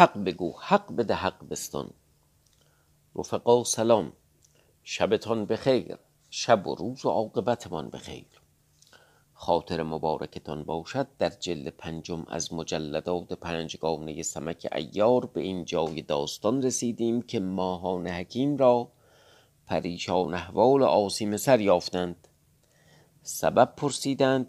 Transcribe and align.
حق 0.00 0.18
بگو 0.18 0.52
حق 0.58 0.92
بده 0.92 1.14
حق 1.14 1.48
بستان. 1.48 1.90
رفقا 3.16 3.64
سلام 3.64 4.12
شبتان 4.82 5.46
بخیر 5.46 5.98
شب 6.30 6.66
و 6.66 6.74
روز 6.74 7.04
و 7.06 7.08
عاقبتمان 7.08 7.90
بخیر. 7.90 8.26
خاطر 9.34 9.82
مبارکتان 9.82 10.64
باشد 10.64 11.06
در 11.18 11.30
جلد 11.30 11.68
پنجم 11.68 12.24
از 12.28 12.52
مجلدات 12.52 13.32
پنجگانه 13.32 14.22
سمک 14.22 14.68
ایار 14.72 15.26
به 15.26 15.40
این 15.40 15.64
جای 15.64 16.02
داستان 16.02 16.62
رسیدیم 16.62 17.22
که 17.22 17.40
ماهان 17.40 18.06
حکیم 18.06 18.56
را 18.56 18.92
پریشان 19.66 20.34
احوال 20.34 20.82
آسیم 20.82 21.36
سر 21.36 21.60
یافتند. 21.60 22.28
سبب 23.22 23.74
پرسیدند 23.76 24.46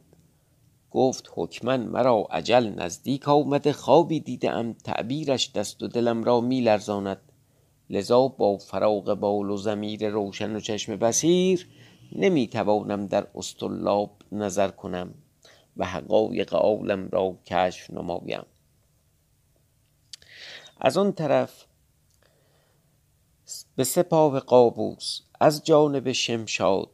گفت 0.92 1.32
حکما 1.36 1.78
مرا 1.78 2.28
عجل 2.32 2.70
نزدیک 2.70 3.30
آمده 3.30 3.74
خوابی 3.74 4.20
دیده 4.20 4.52
ام 4.52 4.74
تعبیرش 4.74 5.52
دست 5.52 5.84
و 5.84 5.88
دلم 5.88 6.24
را 6.24 6.42
می 6.42 6.62
لرزاند 6.62 7.22
لذا 7.90 8.28
با 8.28 8.58
فراغ 8.58 9.14
بال 9.14 9.50
و 9.50 9.58
ضمیر 9.58 10.10
روشن 10.10 10.56
و 10.56 10.60
چشم 10.60 10.96
بصیر 10.96 11.68
نمی 12.12 12.48
توانم 12.48 13.08
در 13.08 13.28
اسطرلاب 13.36 14.12
نظر 14.32 14.68
کنم 14.68 15.14
و 15.78 15.86
حقایق 15.86 16.54
عالم 16.54 17.10
را 17.10 17.38
کشف 17.46 17.92
نمایم. 17.92 18.46
از 20.82 20.98
آن 20.98 21.12
طرف 21.12 21.66
به 23.76 23.84
سپاه 23.84 24.40
قابوس 24.40 25.22
از 25.40 25.64
جانب 25.64 26.12
شمشاد 26.12 26.90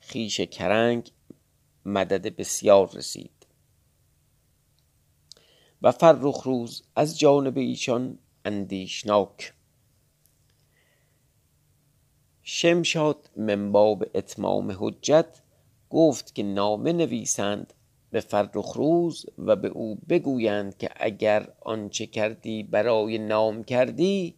خویش 0.00 0.40
کرنگ 0.40 1.10
مدد 1.84 2.36
بسیار 2.36 2.90
رسید. 2.94 3.35
و 5.82 5.92
فرخ 5.92 6.42
روز 6.42 6.82
از 6.96 7.18
جانب 7.18 7.58
ایشان 7.58 8.18
اندیشناک. 8.44 9.52
شمشاد 12.42 13.30
من 13.36 13.72
باب 13.72 14.04
اتمام 14.14 14.76
حجت 14.78 15.42
گفت 15.90 16.34
که 16.34 16.42
نامه 16.42 16.92
نویسند 16.92 17.74
به 18.10 18.20
فرخ 18.20 18.72
روز 18.72 19.26
و 19.38 19.56
به 19.56 19.68
او 19.68 19.98
بگویند 20.08 20.78
که 20.78 20.90
اگر 20.96 21.52
آنچه 21.60 22.06
کردی 22.06 22.62
برای 22.62 23.18
نام 23.18 23.64
کردی 23.64 24.34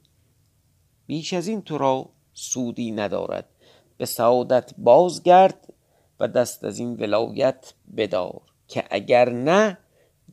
بیش 1.07 1.33
از 1.33 1.49
این 1.49 1.63
تو 1.63 1.79
را 1.79 2.11
سودی 2.33 2.91
ندارد. 2.91 3.49
به 3.97 4.07
سعادت 4.07 4.75
بازگرد 4.79 5.75
و 6.21 6.29
دست 6.29 6.65
از 6.65 6.79
این 6.79 6.95
ولایت 6.95 7.75
بدار 7.97 8.41
که 8.69 8.85
اگر 8.91 9.29
نه 9.29 9.79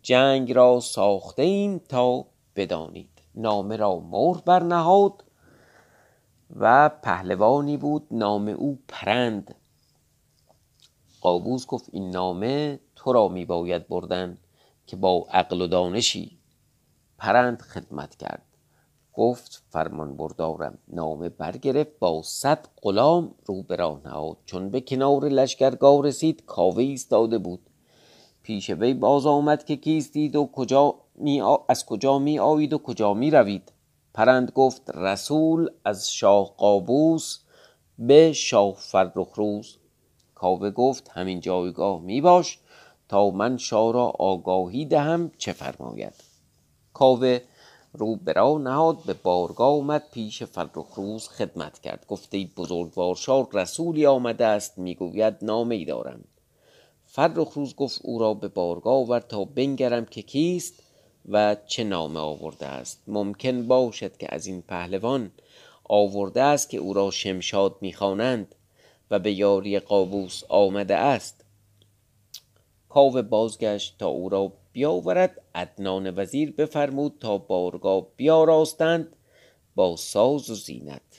جنگ 0.05 0.51
را 0.51 0.79
ساخته 0.79 1.41
ایم 1.43 1.77
تا 1.77 2.25
بدانید. 2.55 3.09
نامه 3.35 3.75
را 3.75 3.99
مهر 3.99 4.41
برنهاد 4.45 5.23
و 6.55 6.89
پهلوانی 6.89 7.77
بود. 7.77 8.07
نام 8.11 8.47
او 8.47 8.79
پرند. 8.87 9.55
قابوس 11.21 11.65
گفت 11.65 11.89
این 11.91 12.09
نامه 12.09 12.79
تو 12.95 13.13
را 13.13 13.27
می 13.27 13.45
باید 13.45 13.87
بردن 13.87 14.37
که 14.87 14.95
با 14.95 15.27
عقل 15.29 15.61
و 15.61 15.67
دانشی 15.67 16.37
پرند 17.17 17.61
خدمت 17.61 18.15
کرد. 18.15 18.45
گفت 19.13 19.63
فرمان 19.69 20.17
بردارم. 20.17 20.77
نامه 20.87 21.29
برگرفت 21.29 21.99
با 21.99 22.21
صد 22.21 22.67
غلام 22.81 23.35
رو 23.45 23.63
به 23.63 23.77
نهاد. 23.77 24.37
چون 24.45 24.69
به 24.69 24.81
کنار 24.81 25.25
لشکرگاه 25.25 26.03
رسید 26.03 26.45
کاوه 26.45 26.83
ایستاده 26.83 27.37
بود. 27.37 27.64
پیش 28.45 28.69
وی 28.69 28.93
باز 28.93 29.25
آمد 29.25 29.65
که 29.65 29.75
کیستید 29.75 30.35
و 30.35 30.49
کجا 30.53 30.95
می 31.15 31.41
از 31.69 31.85
کجا 31.85 32.19
می 32.19 32.39
آیید 32.39 32.73
و 32.73 32.77
کجا 32.77 33.13
می 33.13 33.31
روید. 33.31 33.71
پرند 34.13 34.51
گفت 34.51 34.89
رسول 34.95 35.69
از 35.85 36.13
شاه 36.13 36.53
قابوس 36.57 37.39
به 37.99 38.33
شاه 38.33 38.73
فرخ 38.77 39.33
روز. 39.35 39.77
کاوه 40.35 40.71
گفت 40.71 41.09
همین 41.09 41.39
جایگاه 41.39 42.01
می 42.01 42.21
باش 42.21 42.59
تا 43.09 43.29
من 43.29 43.57
شاه 43.57 43.93
را 43.93 44.05
آگاهی 44.05 44.85
دهم 44.85 45.31
چه 45.37 45.51
فرماید؟ 45.51 46.13
کاوه 46.93 47.39
رو 47.93 48.15
به 48.15 48.33
راه 48.33 48.59
نهاد 48.59 48.97
به 49.05 49.13
بارگاه 49.13 49.73
آمد 49.73 50.03
پیش 50.11 50.43
فرخ 50.43 50.93
روز 50.95 51.27
خدمت 51.27 51.79
کرد. 51.79 52.05
گفته 52.07 52.47
بزرگوار 52.57 53.15
شاه 53.15 53.47
رسولی 53.53 54.05
آمده 54.05 54.45
است 54.45 54.77
می‌گوید 54.77 55.35
نامه 55.41 55.75
ای 55.75 55.85
دارم. 55.85 56.23
فرخ 57.15 57.53
روز 57.53 57.75
گفت 57.75 57.99
او 58.03 58.19
را 58.19 58.33
به 58.33 58.47
بارگاه 58.47 58.93
آورد 58.93 59.27
تا 59.27 59.45
بنگرم 59.45 60.05
که 60.05 60.21
کیست 60.21 60.83
و 61.29 61.55
چه 61.67 61.83
نامه 61.83 62.19
آورده 62.19 62.65
است. 62.65 63.03
ممکن 63.07 63.67
باشد 63.67 64.17
که 64.17 64.27
از 64.35 64.45
این 64.45 64.61
پهلوان 64.61 65.31
آورده 65.83 66.41
است 66.41 66.69
که 66.69 66.77
او 66.77 66.93
را 66.93 67.11
شمشاد 67.11 67.75
می‌خوانند 67.81 68.55
و 69.11 69.19
به 69.19 69.31
یاری 69.31 69.79
قابوس 69.79 70.43
آمده 70.49 70.95
است. 70.95 71.45
کاوه 72.89 73.21
بازگشت 73.21 73.95
تا 73.99 74.07
او 74.07 74.29
را 74.29 74.51
بیاورد. 74.71 75.41
عدنان 75.55 76.19
وزیر 76.19 76.51
بفرمود 76.51 77.17
تا 77.19 77.37
بارگاه 77.37 78.07
بیاراستند 78.15 79.15
با 79.75 79.95
ساز 79.95 80.49
و 80.49 80.55
زینت. 80.55 81.14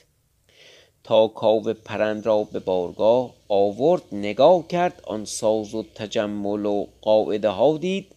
تا 1.07 1.27
کاوه 1.27 1.73
پرند 1.73 2.25
را 2.25 2.43
به 2.43 2.59
بارگاه 2.59 3.33
آورد 3.47 4.01
نگاه 4.11 4.67
کرد 4.67 5.01
آن 5.03 5.25
ساز 5.25 5.75
و 5.75 5.83
تجمل 5.95 6.65
و 6.65 6.87
قاعده 7.01 7.49
ها 7.49 7.77
دید 7.77 8.15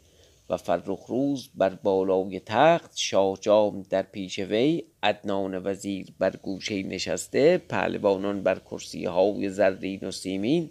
و 0.48 0.56
فرخ 0.56 1.06
روز 1.06 1.48
بر 1.54 1.68
بالای 1.70 2.40
تخت 2.46 2.90
شاه 2.94 3.38
جام 3.40 3.82
در 3.82 4.02
پیش 4.02 4.38
وی 4.38 4.82
عدنان 5.02 5.66
وزیر 5.66 6.06
بر 6.18 6.36
گوشه 6.36 6.82
نشسته 6.82 7.58
پهلوانان 7.58 8.42
بر 8.42 8.58
کرسی 8.58 9.04
های 9.04 9.48
زرین 9.48 10.00
و 10.02 10.10
سیمین 10.10 10.70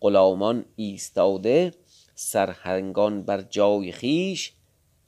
غلامان 0.00 0.64
ایستاده 0.76 1.74
سرهنگان 2.14 3.22
بر 3.22 3.42
جای 3.42 3.92
خیش 3.92 4.52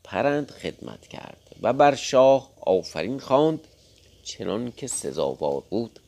پرند 0.05 0.51
خدمت 0.51 1.07
کرد 1.07 1.57
و 1.63 1.73
بر 1.73 1.95
شاه 1.95 2.51
آفرین 2.61 3.19
خواند 3.19 3.69
چنان 4.23 4.73
که 4.77 4.87
سزاوار 4.87 5.63
بود. 5.71 6.02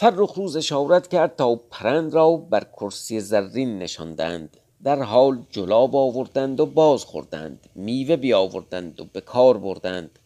فرخ 0.00 0.32
روز 0.32 0.56
اشارت 0.56 1.08
کرد 1.08 1.36
تا 1.36 1.54
پرند 1.54 2.14
را 2.14 2.36
بر 2.36 2.64
کرسی 2.64 3.20
زرین 3.20 3.78
نشاندند. 3.78 4.56
در 4.84 5.02
حال 5.02 5.42
جلاب 5.50 5.96
آوردند 5.96 6.60
و 6.60 6.66
باز 6.66 7.04
خوردند 7.04 7.68
میوه 7.74 8.16
بیاوردند 8.16 9.00
و 9.00 9.04
به 9.04 9.20
کار 9.20 9.58
بردند. 9.58 10.18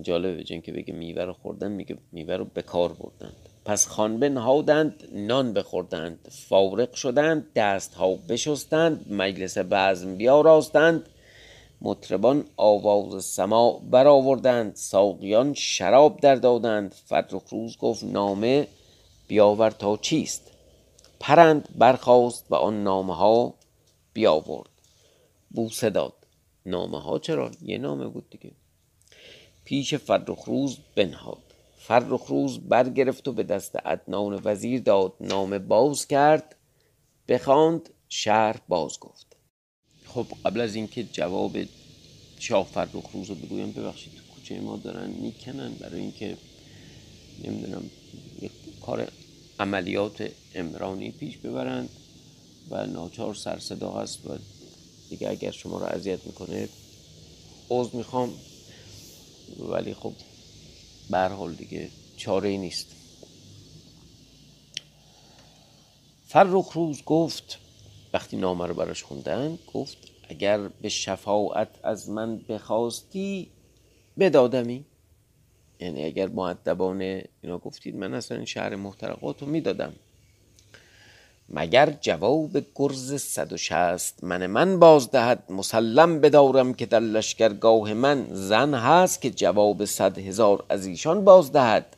جالبه 0.00 0.44
جن 0.44 0.60
که 0.60 0.72
بگه 0.72 0.94
میوه 0.94 1.24
رو 1.24 1.32
خوردن 1.32 1.72
میگه 1.72 1.98
میوه 2.12 2.36
رو 2.36 2.44
به 2.44 2.62
کار 2.62 2.92
بردند. 2.92 3.36
پس 3.64 3.86
خان 3.86 4.20
بنهادند 4.20 5.08
نان 5.12 5.52
بخوردند. 5.52 6.28
فارغ 6.30 6.94
شدند 6.94 7.52
دست 7.56 7.94
ها 7.94 8.14
بشستند 8.28 9.12
مجلس 9.12 9.58
بزم 9.58 10.16
بیاراستند. 10.16 11.08
مطربان 11.84 12.44
آواز 12.56 13.24
سماع 13.24 13.80
برآوردند 13.90 14.76
ساقیان 14.76 15.54
شراب 15.54 16.20
در 16.20 16.34
دادند. 16.34 16.94
فرخ 16.94 17.42
روز 17.48 17.78
گفت 17.78 18.04
نامه 18.04 18.68
بیاور 19.28 19.70
تا 19.70 19.96
چیست؟ 19.96 20.50
پرند 21.20 21.68
برخاست 21.78 22.46
و 22.50 22.54
آن 22.54 22.82
نامه 22.82 23.16
ها 23.16 23.54
بیاورد. 24.12 24.70
بوسه 25.50 25.90
داد. 25.90 26.12
نامه 26.66 27.00
ها 27.00 27.18
چرا؟ 27.18 27.50
یه 27.62 27.78
نامه 27.78 28.06
بود 28.06 28.30
دیگه. 28.30 28.50
پیش 29.64 29.94
فرخ 29.94 30.44
روز 30.44 30.78
بنهاد. 30.96 31.42
فرخ 31.76 32.26
روز 32.26 32.58
برگرفت 32.58 33.28
و 33.28 33.32
به 33.32 33.42
دست 33.42 33.76
عدنان 33.76 34.40
وزیر 34.44 34.80
داد. 34.80 35.12
نامه 35.20 35.58
باز 35.58 36.06
کرد 36.06 36.56
بخواند 37.28 37.90
شهر 38.08 38.60
باز 38.68 39.00
گفت. 39.00 39.31
خب 40.14 40.26
قبل 40.44 40.60
از 40.60 40.74
اینکه 40.74 41.04
جواب 41.04 41.56
شاه 42.38 42.66
فرخ 42.66 43.10
روز 43.12 43.28
رو 43.28 43.34
بگویم 43.34 43.72
ببخشید 43.72 44.12
تو 44.14 44.34
کوچه 44.34 44.60
ما 44.60 44.76
دارن 44.76 45.10
می‌کنن 45.10 45.72
برای 45.74 46.00
اینکه 46.00 46.36
نمی‌دونم 47.44 47.90
یک 48.42 48.50
کار 48.80 49.12
عملیات 49.60 50.30
امرانی 50.54 51.10
پیش 51.10 51.36
ببرند 51.36 51.88
و 52.70 52.86
ناچار 52.86 53.34
سر 53.34 53.58
صدا 53.58 53.92
هست 53.92 54.26
و 54.26 54.38
دیگه 55.10 55.28
اگر 55.30 55.50
شما 55.50 55.78
رو 55.78 55.84
اذیت 55.84 56.26
می‌کنه 56.26 56.68
عوض 57.70 57.94
می‌خوام. 57.94 58.34
ولی 59.58 59.94
خب 59.94 60.12
به 61.10 61.18
حال 61.18 61.54
دیگه 61.54 61.88
چاره 62.16 62.48
ای 62.48 62.58
نیست. 62.58 62.86
فرخ 66.26 66.72
روز 66.72 67.02
گفت 67.02 67.58
وقتی 68.12 68.36
نامه 68.36 68.66
رو 68.66 68.74
براش 68.74 69.02
خوندن 69.02 69.58
گفت 69.74 69.96
اگر 70.28 70.68
به 70.68 70.88
شفاعت 70.88 71.68
از 71.82 72.10
من 72.10 72.38
بخواستی 72.38 73.50
بدادمی. 74.18 74.84
یعنی 75.80 76.04
اگر 76.04 76.28
معدبانه 76.28 77.24
اینا 77.42 77.58
گفتید 77.58 77.96
من 77.96 78.14
اصلا 78.14 78.36
این 78.36 78.46
شهر 78.46 78.76
محترقات 78.76 79.42
رو 79.42 79.48
می‌دادم. 79.48 79.92
مگر 81.48 81.96
جواب 82.00 82.50
گرز 82.74 83.14
صد 83.14 83.52
و 83.52 83.56
شست 83.56 84.24
من 84.24 84.46
من 84.46 84.78
باز 84.78 85.10
دهد 85.10 85.52
مسلم 85.52 86.20
بدارم 86.20 86.74
که 86.74 86.86
در 86.86 87.00
لشکرگاه 87.00 87.94
من 87.94 88.26
زن 88.30 88.74
هست 88.74 89.22
که 89.22 89.30
جواب 89.30 89.84
صد 89.84 90.18
هزار 90.18 90.64
از 90.68 90.86
ایشان 90.86 91.24
باز 91.24 91.52
دهد. 91.52 91.96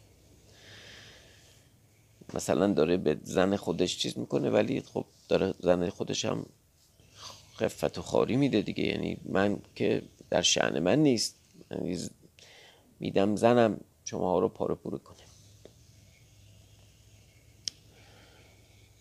مثلا 2.35 2.73
داره 2.73 2.97
به 2.97 3.17
زن 3.23 3.57
خودش 3.57 3.99
چیز 3.99 4.19
می‌کنه 4.19 4.51
ولی 4.51 4.81
خب 4.81 5.05
داره 5.29 5.55
زن 5.61 5.91
خودش 5.91 6.25
هم 6.25 6.47
خفت 7.56 7.99
و 7.99 8.03
خاری 8.03 8.37
میده 8.37 8.62
دیگه. 8.62 8.85
یعنی 8.85 9.17
من 9.25 9.59
که 9.75 10.03
در 10.31 10.43
شعن 10.43 10.79
من 10.79 10.99
نیست. 10.99 11.37
میدم 13.00 13.37
زنم 13.37 13.81
شما 14.05 14.38
رو 14.38 14.49
پاره 14.49 14.75
پوره 14.75 14.99
کنه 14.99 15.17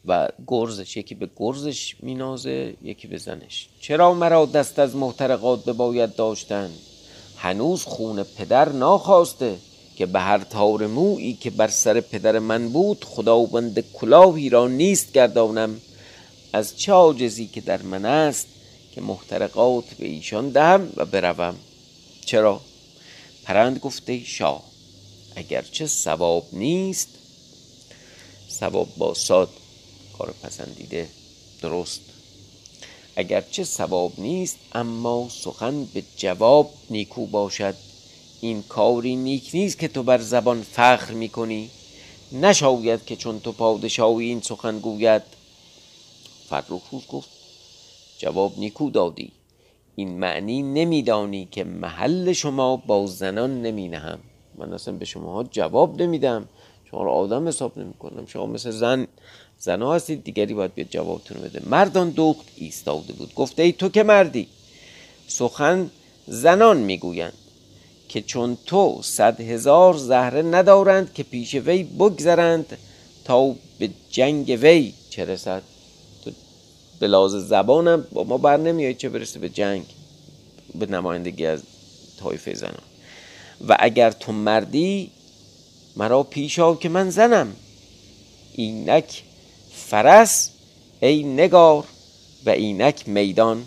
و 0.06 0.30
گرزش 0.48 0.98
یکی 0.98 1.16
به 1.16 1.30
گرزش 1.36 1.96
مینازه 2.00 2.76
یکی 2.82 3.08
به 3.08 3.18
زنش. 3.18 3.70
چرا 3.80 4.14
مرا 4.14 4.46
دست 4.46 4.80
از 4.80 4.96
محترقات 4.96 5.70
باید 5.70 6.16
داشتن؟ 6.16 6.72
هنوز 7.38 7.84
خون 7.84 8.24
پدر 8.24 8.70
ناخواسته 8.70 9.58
که 9.96 10.06
به 10.06 10.20
هر 10.20 10.38
تار 10.38 10.88
مویی 10.88 11.34
که 11.34 11.50
بر 11.50 11.68
سر 11.68 12.02
پدر 12.02 12.40
من 12.40 12.70
بود 12.70 13.06
خداوند 13.06 13.92
کلاهی 13.92 14.50
را 14.50 14.68
نیست 14.68 15.14
گردانم. 15.14 15.82
از 16.54 16.78
چه 16.78 17.48
که 17.54 17.62
در 17.62 17.82
من 17.82 18.06
است 18.06 18.48
که 18.92 19.02
محترقات 19.02 19.94
به 19.94 20.06
ایشان 20.06 20.50
دهم 20.50 20.90
و 20.96 21.06
بروم. 21.06 21.56
چرا؟ 22.26 22.62
پرند 23.44 23.80
گفته 23.80 24.24
شاه 24.24 24.64
اگرچه 25.36 25.88
ثواب 25.88 26.48
نیست 26.52 27.08
ثواب 28.50 28.88
با 28.98 29.14
ساد 29.14 29.50
کار 30.18 30.34
پسندیده 30.44 31.10
درست. 31.62 32.02
اگرچه 33.16 33.64
ثواب 33.64 34.14
نیست 34.18 34.58
اما 34.74 35.30
سخن 35.30 35.86
به 35.86 36.04
جواب 36.18 36.74
نیکو 36.90 37.26
باشد. 37.26 37.76
این 38.42 38.64
کاری 38.64 39.16
نیک 39.16 39.50
نیست 39.54 39.80
که 39.80 39.88
تو 39.88 40.04
بر 40.04 40.22
زبان 40.22 40.62
فخر 40.62 41.14
می‌کنی. 41.14 41.70
نشاید 42.32 43.06
که 43.06 43.16
چون 43.16 43.40
تو 43.40 43.52
پادشاهی 43.52 44.28
این 44.28 44.42
سخن 44.42 44.80
گوید 44.80 45.22
فرخ 46.62 47.06
گفت 47.10 47.30
جواب 48.18 48.54
نیکو 48.58 48.90
دادی. 48.90 49.32
این 49.96 50.20
معنی 50.20 50.62
نمیدانی 50.62 51.48
که 51.52 51.64
محل 51.64 52.34
شما 52.34 52.76
با 52.76 53.08
زنان 53.08 53.62
نمی 53.62 53.88
نهم 53.88 54.20
من 54.58 54.74
اصلا 54.74 54.94
به 54.94 55.06
شما 55.06 55.44
جواب 55.44 56.02
نمیدم. 56.02 56.50
شما 56.92 57.04
رو 57.04 57.12
آدم 57.12 57.48
حساب 57.48 57.80
نمی 57.80 57.94
کنم 57.94 58.26
شما 58.26 58.46
مثل 58.46 58.72
زن 58.72 59.08
زنا 59.60 59.94
هستید 59.94 60.24
دیگری 60.24 60.54
باید 60.54 60.74
بیاد 60.74 60.88
جوابتون 60.90 61.42
بده. 61.42 61.62
مردان 61.70 62.14
دخت 62.18 62.46
ایستاده 62.56 63.14
بود. 63.14 63.34
گفته 63.36 63.64
ای 63.64 63.72
تو 63.72 63.90
که 63.90 64.04
مردی. 64.04 64.48
سخن 65.28 65.92
زنان 66.28 66.78
می‌گویند 66.78 67.34
که 68.10 68.22
چون 68.22 68.58
تو 68.66 69.00
صد 69.02 69.42
هزار 69.42 69.94
زهره 69.94 70.42
ندارند 70.42 71.14
که 71.14 71.24
پیش 71.24 71.56
وی 71.56 71.84
بگذرند 71.84 72.78
تا 73.26 73.56
به 73.80 73.90
جنگ 74.10 74.58
وی 74.62 74.94
چه 75.10 75.26
رسد. 75.26 75.73
به 77.04 77.10
لحاظ 77.10 77.36
زبانم 77.36 78.08
با 78.12 78.24
ما 78.24 78.38
بر 78.38 78.58
نمیایی 78.58 78.96
چه 78.96 79.10
برسه 79.10 79.40
به 79.40 79.50
جنگ 79.50 79.86
به 80.76 80.86
نمایندگی 80.86 81.46
از 81.46 81.64
طایفه 82.20 82.54
زنان. 82.54 82.84
و 83.68 83.78
اگر 83.80 84.12
تو 84.12 84.32
مردی 84.32 85.12
مرا 85.96 86.24
پیش 86.24 86.60
که 86.80 86.90
من 86.90 87.10
زنم. 87.10 87.56
اینک 88.54 89.24
فرس 89.74 90.50
ای 91.00 91.24
نگار 91.24 91.84
و 92.46 92.50
اینک 92.50 93.10
میدان. 93.10 93.66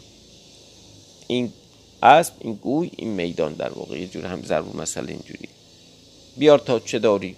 این 1.27 1.53
اسب 2.03 2.33
این 2.41 2.55
گوی 2.55 2.91
این 2.97 3.09
میدان 3.09 3.53
در 3.53 3.73
واقع. 3.73 4.01
یه 4.01 4.07
جور 4.07 4.27
هم 4.27 4.43
ضرور 4.43 4.77
مسئله 4.77 5.13
اینجوری. 5.13 5.49
بیار 6.37 6.59
تا 6.59 6.81
چه 6.81 6.99
داری؟ 6.99 7.37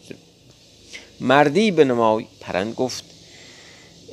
مردی 1.21 1.71
به 1.71 1.85
نمای 1.85 2.27
پرند 2.41 2.75
گفت. 2.75 3.05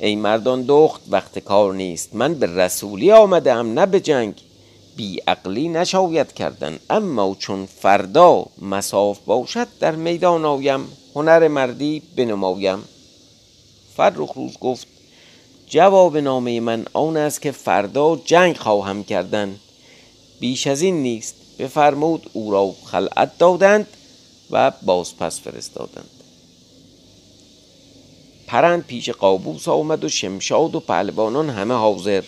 ای 0.00 0.16
مردان 0.16 0.64
دخت 0.68 1.00
وقت 1.10 1.38
کار 1.38 1.74
نیست. 1.74 2.14
من 2.14 2.34
به 2.34 2.46
رسولی 2.46 3.12
آمدم 3.12 3.78
نه 3.78 3.86
به 3.86 4.00
جنگ. 4.00 4.34
بی 4.96 5.20
عقلی 5.26 5.68
نشاید 5.68 6.32
کردن 6.32 6.78
اما 6.90 7.36
چون 7.38 7.66
فردا 7.66 8.46
مساف 8.62 9.18
باشد 9.18 9.68
در 9.80 9.94
میدان 9.94 10.44
آیم. 10.44 10.88
هنر 11.14 11.48
مردی 11.48 12.02
بنمایم. 12.16 12.78
فرخ 13.96 14.32
روز 14.32 14.58
گفت 14.58 14.86
جواب 15.66 16.16
نامه 16.16 16.60
من 16.60 16.84
آن 16.92 17.16
است 17.16 17.42
که 17.42 17.50
فردا 17.50 18.16
جنگ 18.24 18.56
خواهم 18.56 19.04
کردن. 19.04 19.56
بیش 20.40 20.66
از 20.66 20.82
این 20.82 21.02
نیست 21.02 21.34
بفرمود 21.58 22.30
او 22.32 22.50
را 22.50 22.74
خلعت 22.84 23.38
دادند 23.38 23.86
و 24.50 24.72
باز 24.82 25.16
پس 25.16 25.40
فرستادند. 25.40 26.15
پرند 28.46 28.86
پیش 28.86 29.10
قابوس 29.10 29.68
آمد 29.68 30.04
و 30.04 30.08
شمشاد 30.08 30.74
و 30.74 30.80
پهلوانان 30.80 31.50
همه 31.50 31.74
حاضر. 31.74 32.22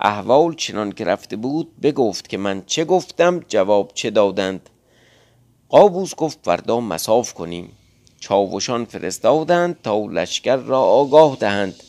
احوال 0.00 0.54
چنان 0.54 0.92
که 0.92 1.04
رفته 1.04 1.36
بود 1.36 1.80
بگفت 1.80 2.28
که 2.28 2.36
من 2.36 2.62
چه 2.66 2.84
گفتم 2.84 3.44
جواب 3.48 3.90
چه 3.94 4.10
دادند. 4.10 4.70
قابوس 5.68 6.14
گفت 6.14 6.38
فردا 6.42 6.80
مساف 6.80 7.34
کنیم. 7.34 7.72
چاوشان 8.20 8.84
فرستادند 8.84 9.76
تا 9.82 9.98
لشکر 9.98 10.56
را 10.56 10.80
آگاه 10.80 11.36
دهند 11.40 11.82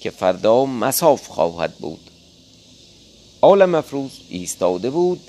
که 0.00 0.10
فردا 0.10 0.64
مساف 0.64 1.28
خواهد 1.28 1.74
بود. 1.74 2.10
آل 3.40 3.64
مفروض 3.64 4.10
ایستاده 4.28 4.90
بود. 4.90 5.20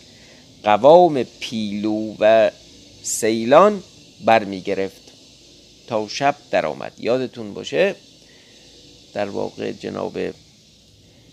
قوام 0.63 1.23
پیلو 1.23 2.15
و 2.19 2.51
سیلان 3.03 3.83
برمی 4.25 4.61
گرفت 4.61 5.04
تا 5.87 6.07
شب 6.07 6.35
درآمد. 6.51 6.93
یادتون 6.99 7.53
باشه 7.53 7.95
در 9.13 9.29
واقع 9.29 9.71
جناب 9.71 10.17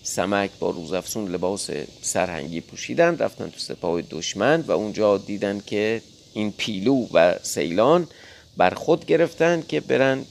سمک 0.03 0.51
با 0.59 0.71
روزافسون 0.71 1.29
لباس 1.33 1.71
سرهنگی 2.03 2.61
پوشیدن 2.61 3.19
رفتن 3.19 3.51
تو 3.51 3.59
سپاه 3.59 4.03
دشمن 4.03 4.61
و 4.61 4.73
اونجا 4.73 5.19
دیدن 5.19 5.63
که 5.67 6.03
این 6.33 6.53
پیلو 6.53 7.07
و 7.13 7.35
سیلان 7.43 8.09
بر 8.57 8.75
خود 8.75 9.07
گرفتن 9.07 9.63
که 9.69 9.81
برن 9.81 10.25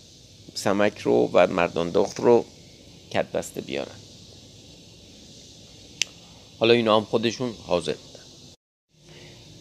سمک 0.53 0.97
رو 0.97 1.29
و 1.33 1.47
مردان 1.47 1.89
دخت 1.89 2.19
رو 2.19 2.45
کدبسته 3.13 3.61
بیارن. 3.61 3.95
حالا 6.59 6.73
اینا 6.73 6.97
هم 6.97 7.05
خودشون 7.05 7.53
حاضر 7.67 7.93
بودن. 7.93 8.23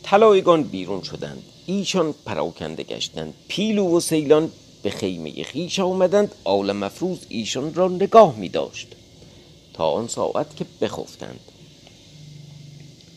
طلایگان 0.02 0.62
بیرون 0.62 1.02
شدند. 1.02 1.42
ایشان 1.70 2.14
پراکنده 2.26 2.82
گشتند. 2.82 3.34
پیلو 3.48 3.96
و 3.96 4.00
سیلان 4.00 4.52
به 4.82 4.90
خیمه 4.90 5.42
خیش 5.42 5.78
آمدند. 5.78 6.34
آل 6.44 6.72
مفروض 6.72 7.18
ایشان 7.28 7.74
را 7.74 7.88
نگاه 7.88 8.36
می 8.36 8.48
داشت 8.48 8.88
تا 9.74 9.90
آن 9.90 10.08
ساعت 10.08 10.56
که 10.56 10.64
بخفتند. 10.80 11.40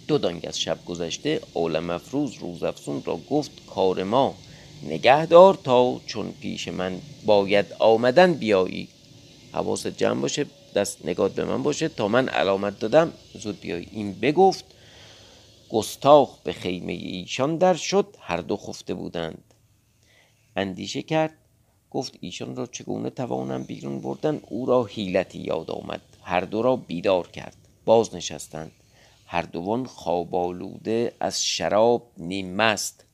دو 0.08 0.18
دانگ 0.18 0.46
از 0.48 0.60
شب 0.60 0.86
گذشته 0.86 1.42
آل 1.54 1.80
مفروض 1.80 2.34
روزافزون 2.42 3.04
را 3.06 3.20
گفت 3.30 3.52
کار 3.76 4.04
ما 4.04 4.36
نگهدار 4.84 5.60
تا 5.64 6.02
چون 6.08 6.32
پیش 6.42 6.68
من 6.68 7.00
باید 7.26 7.66
آمدن 7.80 8.34
بیایی. 8.34 8.88
حواست 9.54 9.88
جمع 9.88 10.22
باشه 10.22 10.46
دست 10.76 10.98
نگات 11.06 11.32
به 11.32 11.46
من 11.46 11.64
باشه. 11.64 11.88
تا 11.88 12.08
من 12.08 12.30
علامت 12.30 12.80
دادم 12.80 13.14
زود 13.40 13.60
بیایی. 13.60 13.88
این 13.92 14.14
بگفت. 14.14 14.66
گستاخ 15.74 16.40
به 16.44 16.54
خیمه 16.54 16.94
ایشان 16.94 17.58
در 17.58 17.74
شد 17.74 18.18
هر 18.20 18.38
دو 18.38 18.58
خفته 18.58 18.94
بودند. 18.94 19.44
اندیشه 20.56 21.02
کرد 21.02 21.34
گفت 21.92 22.18
ایشان 22.20 22.56
را 22.56 22.66
چگونه 22.66 23.10
توانم 23.10 23.64
بیرون 23.64 24.02
بردن؟ 24.02 24.42
او 24.50 24.66
را 24.66 24.84
حیلتی 24.84 25.40
یاد 25.40 25.72
آمد. 25.72 26.02
هر 26.24 26.42
دو 26.42 26.62
را 26.62 26.76
بیدار 26.76 27.28
کرد 27.28 27.56
باز 27.86 28.16
نشستند 28.16 28.72
هر 29.26 29.42
دوان 29.42 29.86
خوابالوده 29.86 31.14
از 31.20 31.46
شراب 31.46 32.04
نیم 32.18 32.56
مست 32.56 33.06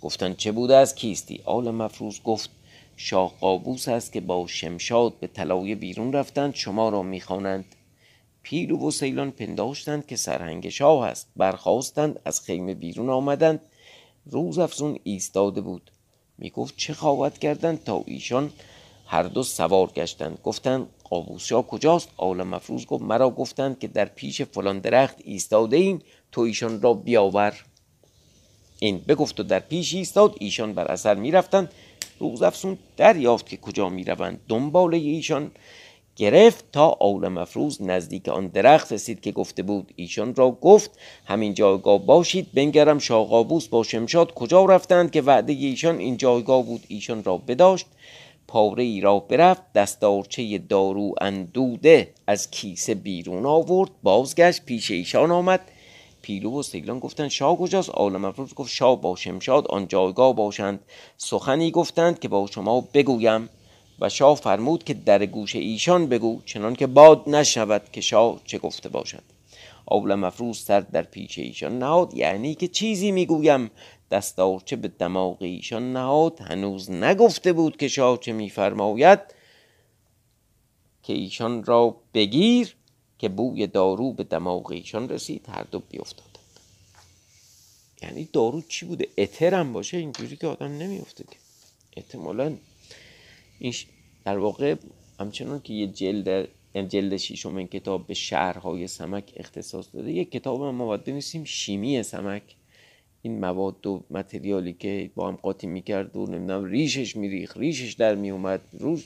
گفتند 0.00 0.36
چه 0.36 0.52
بوده 0.52 0.76
از 0.76 0.94
کیستی؟ 0.94 1.40
آل 1.44 1.70
مفروض 1.70 2.20
گفت 2.22 2.50
شاه 2.96 3.34
قابوس 3.40 3.88
است 3.88 4.12
که 4.12 4.20
با 4.20 4.46
شمشاد 4.46 5.18
به 5.20 5.26
طلایه 5.26 5.74
بیرون 5.74 6.12
رفتند 6.12 6.54
شما 6.54 6.88
را 6.88 7.02
می‌خوانند. 7.02 7.64
پیلو 8.44 8.88
و 8.88 8.90
سیلان 8.90 9.30
پنداشتند 9.30 10.06
که 10.06 10.16
سرهنگ 10.16 10.68
شاه 10.68 11.06
است. 11.06 11.28
برخواستند 11.36 12.20
از 12.24 12.40
خیمه 12.40 12.74
بیرون 12.74 13.10
آمدند. 13.10 13.60
روز 14.26 14.58
افزون 14.58 14.98
ایستاده 15.02 15.60
بود. 15.60 15.90
می‌گفت 16.38 16.74
چه 16.76 16.94
خواهد 16.94 17.38
کردند 17.38 17.84
تا 17.84 18.02
ایشان 18.06 18.52
هر 19.06 19.22
دو 19.22 19.42
سوار 19.42 19.90
گشتند. 19.92 20.38
گفتند 20.42 20.86
قابوس 21.04 21.44
شاه 21.44 21.66
کجاست؟ 21.66 22.08
آل 22.16 22.42
مفروض 22.42 22.86
گفت 22.86 23.02
مرا 23.02 23.30
گفتند 23.30 23.78
که 23.78 23.88
در 23.88 24.04
پیش 24.04 24.42
فلان 24.42 24.78
درخت 24.78 25.16
ایستاده 25.24 25.76
این 25.76 26.02
تو 26.32 26.40
ایشان 26.40 26.82
را 26.82 26.94
بیاور. 26.94 27.64
این 28.78 28.98
بگفت 28.98 29.40
و 29.40 29.42
در 29.42 29.60
پیش 29.60 29.94
ایستاد. 29.94 30.36
ایشان 30.40 30.72
بر 30.72 30.84
اثر 30.84 31.14
می‌رفتند. 31.14 31.72
روز 32.18 32.42
افسون 32.42 32.78
دریافت 32.96 33.48
که 33.48 33.56
کجا 33.56 33.88
می‌روند. 33.88 34.40
دنباله 34.48 34.96
ایشان 34.96 35.50
گرفت 36.16 36.64
تا 36.72 36.96
آول 37.00 37.28
مفروز 37.28 37.82
نزدیک 37.82 38.28
آن 38.28 38.46
درخت 38.46 38.92
رسید 38.92 39.20
که 39.20 39.32
گفته 39.32 39.62
بود 39.62 39.92
ایشان 39.96 40.34
را 40.34 40.50
گفت 40.50 40.90
همین 41.24 41.54
جایگاه 41.54 41.98
باشید 41.98 42.52
بنگرم 42.54 42.98
شاه 42.98 43.28
قابوس 43.28 43.68
با 43.68 43.82
شمشاد 43.82 44.34
کجا 44.34 44.64
رفتند 44.64 45.10
که 45.10 45.22
وعده 45.22 45.52
ایشان 45.52 45.98
این 45.98 46.16
جایگاه 46.16 46.62
بود 46.62 46.84
ایشان 46.88 47.24
را 47.24 47.36
بداشت. 47.36 47.86
پاره 48.48 48.82
ای 48.82 49.00
را 49.00 49.18
برفت 49.18 49.72
دستارچه 49.72 50.58
دارو 50.58 51.14
اندوده 51.20 52.14
از 52.26 52.50
کیسه 52.50 52.94
بیرون 52.94 53.46
آورد 53.46 53.90
بازگشت 54.02 54.64
پیش 54.64 54.90
ایشان 54.90 55.30
آمد. 55.30 55.60
پیلو 56.22 56.58
و 56.58 56.62
سیلان 56.62 56.98
گفتند 56.98 57.28
شاه 57.28 57.56
کجاست؟ 57.56 57.90
آل 57.90 58.16
مفروز 58.16 58.54
گفت 58.54 58.72
شاه 58.72 59.00
با 59.00 59.16
شمشاد 59.16 59.66
آن 59.66 59.88
جایگاه 59.88 60.36
باشند. 60.36 60.80
سخنی 61.16 61.70
گفتند 61.70 62.18
که 62.18 62.28
با 62.28 62.46
شما 62.46 62.80
بگویم. 62.94 63.48
و 64.00 64.08
شاه 64.08 64.36
فرمود 64.36 64.84
که 64.84 64.94
در 64.94 65.26
گوش 65.26 65.56
ایشان 65.56 66.06
بگو 66.06 66.42
چنان 66.46 66.74
که 66.74 66.86
باد 66.86 67.28
نشود 67.28 67.92
که 67.92 68.00
شاه 68.00 68.40
چه 68.44 68.58
گفته 68.58 68.88
باشد. 68.88 69.22
آول 69.86 70.14
مفروز 70.14 70.58
سر 70.58 70.80
در 70.80 71.02
پیش 71.02 71.38
ایشان 71.38 71.78
نهاد 71.78 72.14
یعنی 72.14 72.54
که 72.54 72.68
چیزی 72.68 73.12
می‌گویم. 73.12 73.70
دستارچه 74.10 74.76
به 74.76 74.88
دماغ 74.88 75.42
ایشان 75.42 75.92
نهاد 75.92 76.40
هنوز 76.40 76.90
نگفته 76.90 77.52
بود 77.52 77.76
که 77.76 77.88
شاه 77.88 78.18
چه 78.18 78.32
میفرماید. 78.32 79.20
که 81.02 81.12
ایشان 81.12 81.64
را 81.64 81.96
بگیر 82.14 82.76
که 83.18 83.28
بوی 83.28 83.66
دارو 83.66 84.12
به 84.12 84.24
دماغ 84.24 84.72
ایشان 84.72 85.08
رسید 85.08 85.46
هر 85.48 85.62
دو 85.62 85.78
بیفتادند 85.78 86.34
یعنی 88.02 88.28
دارو 88.32 88.62
چی 88.62 88.86
بوده؟ 88.86 89.08
اترم 89.18 89.72
باشه 89.72 89.96
اینجوری 89.96 90.36
که 90.36 90.46
آدم 90.46 90.78
نمیفته 90.78 91.24
که. 91.24 91.36
احتمالا 91.96 92.56
این 93.64 93.74
در 94.24 94.38
واقع 94.38 94.74
همچنان 95.20 95.60
که 95.60 95.74
یه 95.74 95.86
جلد 95.86 96.48
یعنی 96.74 96.88
جلد 96.88 97.16
شیشم 97.16 97.56
این 97.56 97.66
کتاب 97.66 98.06
به 98.06 98.14
شهرهای 98.14 98.86
سمک 98.86 99.32
اختصاص 99.36 99.86
داده 99.94 100.12
یک 100.12 100.30
کتاب 100.30 100.62
ما 100.62 100.86
باید 100.86 101.04
بنویسیم 101.04 101.44
شیمی 101.44 102.02
سمک. 102.02 102.42
این 103.22 103.40
مواد 103.40 103.86
و 103.86 104.04
متریالی 104.10 104.72
که 104.72 105.10
با 105.14 105.28
هم 105.28 105.36
قاطی 105.36 105.66
می‌کرد 105.66 106.16
و 106.16 106.26
نمی‌دونم 106.26 106.64
ریشش 106.64 107.16
میریخ 107.16 107.56
ریشش 107.56 107.92
در 107.92 108.14
میومد 108.14 108.60
روز 108.78 109.04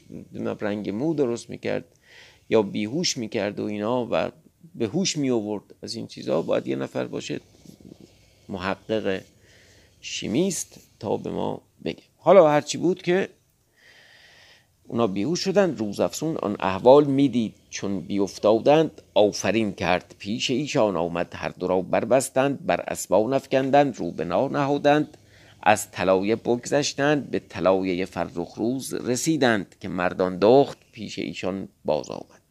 رنگ 0.61 0.91
مو 0.91 1.15
درست 1.15 1.51
می‌کرد 1.51 1.85
یا 2.51 2.63
بیهوش 2.63 3.17
می‌کرد 3.17 3.61
و 3.61 3.65
اینا 3.65 4.09
و 4.11 4.31
به 4.75 4.87
هوش 4.87 5.17
می 5.17 5.31
آورد 5.31 5.65
از 5.83 5.95
این 5.95 6.07
چیزها 6.07 6.43
باید 6.43 6.67
یه 6.67 6.77
نفر 6.77 7.07
باشه 7.07 7.41
محقق 8.49 9.23
شیمیست 10.01 10.81
تا 11.01 11.17
به 11.17 11.31
ما 11.31 11.63
بگه. 11.85 12.03
حالا 12.17 12.49
هرچی 12.49 12.79
بود 12.79 13.03
که 13.03 13.29
اونا 14.89 15.07
بیهوش 15.07 15.41
شدن 15.41 15.77
روزافزون 15.77 16.37
آن 16.37 16.57
احوال 16.61 17.05
می‌دید. 17.05 17.55
چون 17.71 18.01
بیافتادند 18.01 19.03
آفرین 19.15 19.73
کرد. 19.73 20.15
پیش 20.19 20.51
ایشان 20.51 20.97
آمد. 20.97 21.33
هر 21.35 21.49
دو 21.49 21.67
را 21.67 21.83
بربستند 21.83 22.67
بر 22.67 22.81
اسبان 22.81 23.33
افکندند 23.33 23.97
رو 23.97 24.11
به 24.11 24.25
نهادند. 24.25 25.17
از 25.63 25.91
طلایه 25.91 26.37
بگذشتند 26.37 27.31
به 27.31 27.39
طلایه 27.39 28.05
فرخ 28.05 28.55
روز 28.57 28.95
رسیدند 28.95 29.75
که 29.81 29.89
مردان 29.89 30.39
دخت. 30.39 30.79
پیش 30.93 31.19
ایشان 31.19 31.69
باز 31.85 32.11
آمد. 32.11 32.43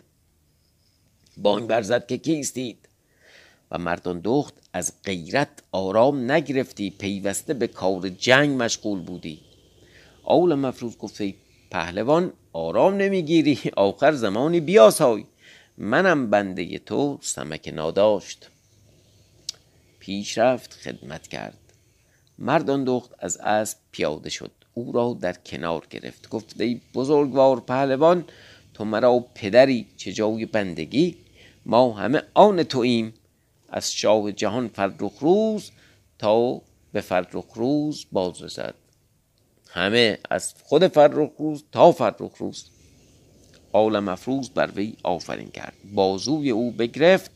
بانگ 1.37 1.67
برزد 1.67 2.07
که 2.07 2.17
کیستید؟ 2.17 2.77
و 3.71 3.77
مردان 3.77 4.21
دخت 4.23 4.53
از 4.73 4.93
غیرت 5.03 5.49
آرام 5.71 6.31
نگرفتی. 6.31 6.89
پیوسته 6.89 7.53
به 7.53 7.67
کار 7.67 8.09
جنگ 8.09 8.63
مشغول 8.63 8.99
بودی. 8.99 9.39
اول 10.27 10.55
مفروض 10.55 10.97
گفته 10.97 11.33
پهلوان 11.71 12.33
آرام 12.53 12.93
نمی‌گیری. 12.93 13.59
آخر 13.77 14.11
زمانی 14.11 14.59
بیاسای. 14.59 15.25
منم 15.77 16.29
بنده 16.29 16.77
تو 16.77 17.17
سمک 17.21 17.71
ناداشت. 17.75 18.49
پیش 19.99 20.37
رفت 20.37 20.73
خدمت 20.73 21.27
کرد. 21.27 21.57
مردان 22.39 22.83
دخت 22.83 23.11
از 23.19 23.37
اسب 23.37 23.77
پیاده 23.91 24.29
شد. 24.29 24.51
او 24.73 24.91
را 24.91 25.17
در 25.21 25.33
کنار 25.33 25.87
گرفت. 25.89 26.29
گفت 26.29 26.61
ای 26.61 26.81
بزرگوار 26.93 27.59
پهلوان 27.59 28.25
تو 28.73 28.85
مرا 28.85 29.25
پدری 29.35 29.87
چه 29.97 30.13
جای 30.13 30.45
بندگی؟ 30.45 31.17
ما 31.65 31.93
همه 31.93 32.21
آن 32.33 32.63
توییم 32.63 33.13
از 33.69 33.93
شاه 33.93 34.31
جهان 34.31 34.67
فرخ 34.67 35.13
روز 35.19 35.71
تا 36.19 36.61
به 36.91 37.01
فرخ 37.01 37.53
روز 37.55 38.05
باز 38.11 38.41
رسد 38.41 38.75
همه 39.77 40.17
از 40.29 40.53
خود 40.63 40.87
فرخ 40.87 41.29
روز 41.39 41.63
تا 41.71 41.91
فرخ 41.91 42.37
روز 42.37 42.65
آل 43.71 43.99
مفروز 43.99 44.49
بر 44.49 44.71
وی 44.75 44.93
آفرین 45.03 45.49
کرد. 45.49 45.73
بازوی 45.93 46.49
او 46.49 46.71
بگرفت 46.71 47.31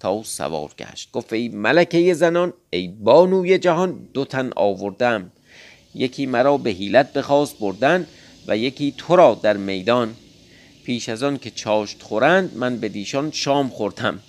تا 0.00 0.22
سوار 0.22 0.70
گشت. 0.78 1.12
گفت 1.12 1.32
ای 1.32 1.48
ملکه 1.48 2.14
زنان 2.14 2.52
ای 2.70 2.88
بانوی 2.88 3.58
جهان 3.58 4.08
دو 4.14 4.24
تن 4.24 4.50
آوردم. 4.56 5.32
یکی 5.94 6.26
مرا 6.26 6.56
به 6.56 6.70
حیلت 6.70 7.12
بخواست 7.12 7.58
بردن 7.58 8.06
و 8.46 8.56
یکی 8.56 8.94
تو 8.96 9.16
را 9.16 9.40
در 9.42 9.56
میدان. 9.56 10.14
پیش 10.84 11.08
از 11.08 11.22
آن 11.22 11.38
که 11.38 11.50
چاشت 11.50 12.02
خورند 12.02 12.56
من 12.56 12.76
به 12.76 12.88
دیشان 12.88 13.30
شام 13.30 13.68
خوردم. 13.68 14.20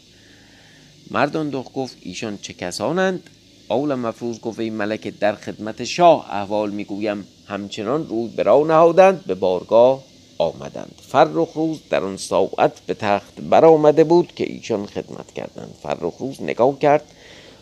مردان 1.11 1.49
دخ 1.49 1.67
گفت 1.73 1.97
ایشان 2.01 2.37
چه 2.41 2.53
کسانند؟ 2.53 3.29
اول 3.71 3.95
مفروض 3.95 4.39
گفت 4.39 4.59
ملک 4.59 5.07
در 5.07 5.35
خدمت 5.35 5.83
شاه 5.83 6.27
احوال 6.31 6.71
می‌گویم. 6.71 7.27
همچنان 7.47 8.07
روی 8.07 8.27
برا 8.27 8.63
نهادند 8.63 9.25
به 9.25 9.35
بارگاه 9.35 10.03
آمدند. 10.37 10.95
فرخ 11.07 11.53
روز 11.53 11.79
در 11.89 12.03
آن 12.03 12.17
ساعت 12.17 12.79
به 12.87 12.93
تخت 12.93 13.41
برآمده 13.41 14.03
بود 14.03 14.35
که 14.35 14.53
ایشان 14.53 14.85
خدمت 14.85 15.31
کردند. 15.31 15.73
فرخ 15.83 16.13
روز 16.19 16.41
نگاه 16.41 16.79
کرد 16.79 17.03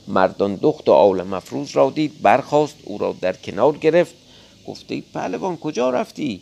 مردان 0.07 0.55
دخت 0.55 0.89
و 0.89 0.91
آول 0.91 1.23
مفروض 1.23 1.75
را 1.75 1.89
دید 1.89 2.21
برخاست 2.21 2.75
او 2.83 2.97
را 2.97 3.15
در 3.21 3.33
کنار 3.33 3.77
گرفت. 3.77 4.15
گفته 4.67 5.03
پهلوان 5.13 5.57
کجا 5.57 5.89
رفتی؟ 5.89 6.41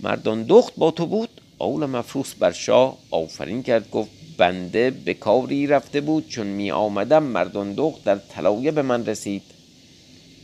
مردان 0.00 0.42
دخت 0.42 0.72
با 0.76 0.90
تو 0.90 1.06
بود؟ 1.06 1.40
آول 1.58 1.86
مفروس 1.86 2.34
بر 2.34 2.52
شاه 2.52 2.96
آفرین 3.10 3.62
کرد 3.62 3.90
گفت 3.90 4.10
بنده 4.36 4.90
به 4.90 5.14
کاری 5.14 5.66
رفته 5.66 6.00
بود 6.00 6.28
چون 6.28 6.46
می 6.46 6.70
آمدم 6.70 7.22
مردان 7.22 7.72
دخت 7.72 8.04
در 8.04 8.16
طلایه 8.16 8.70
به 8.70 8.82
من 8.82 9.06
رسید. 9.06 9.42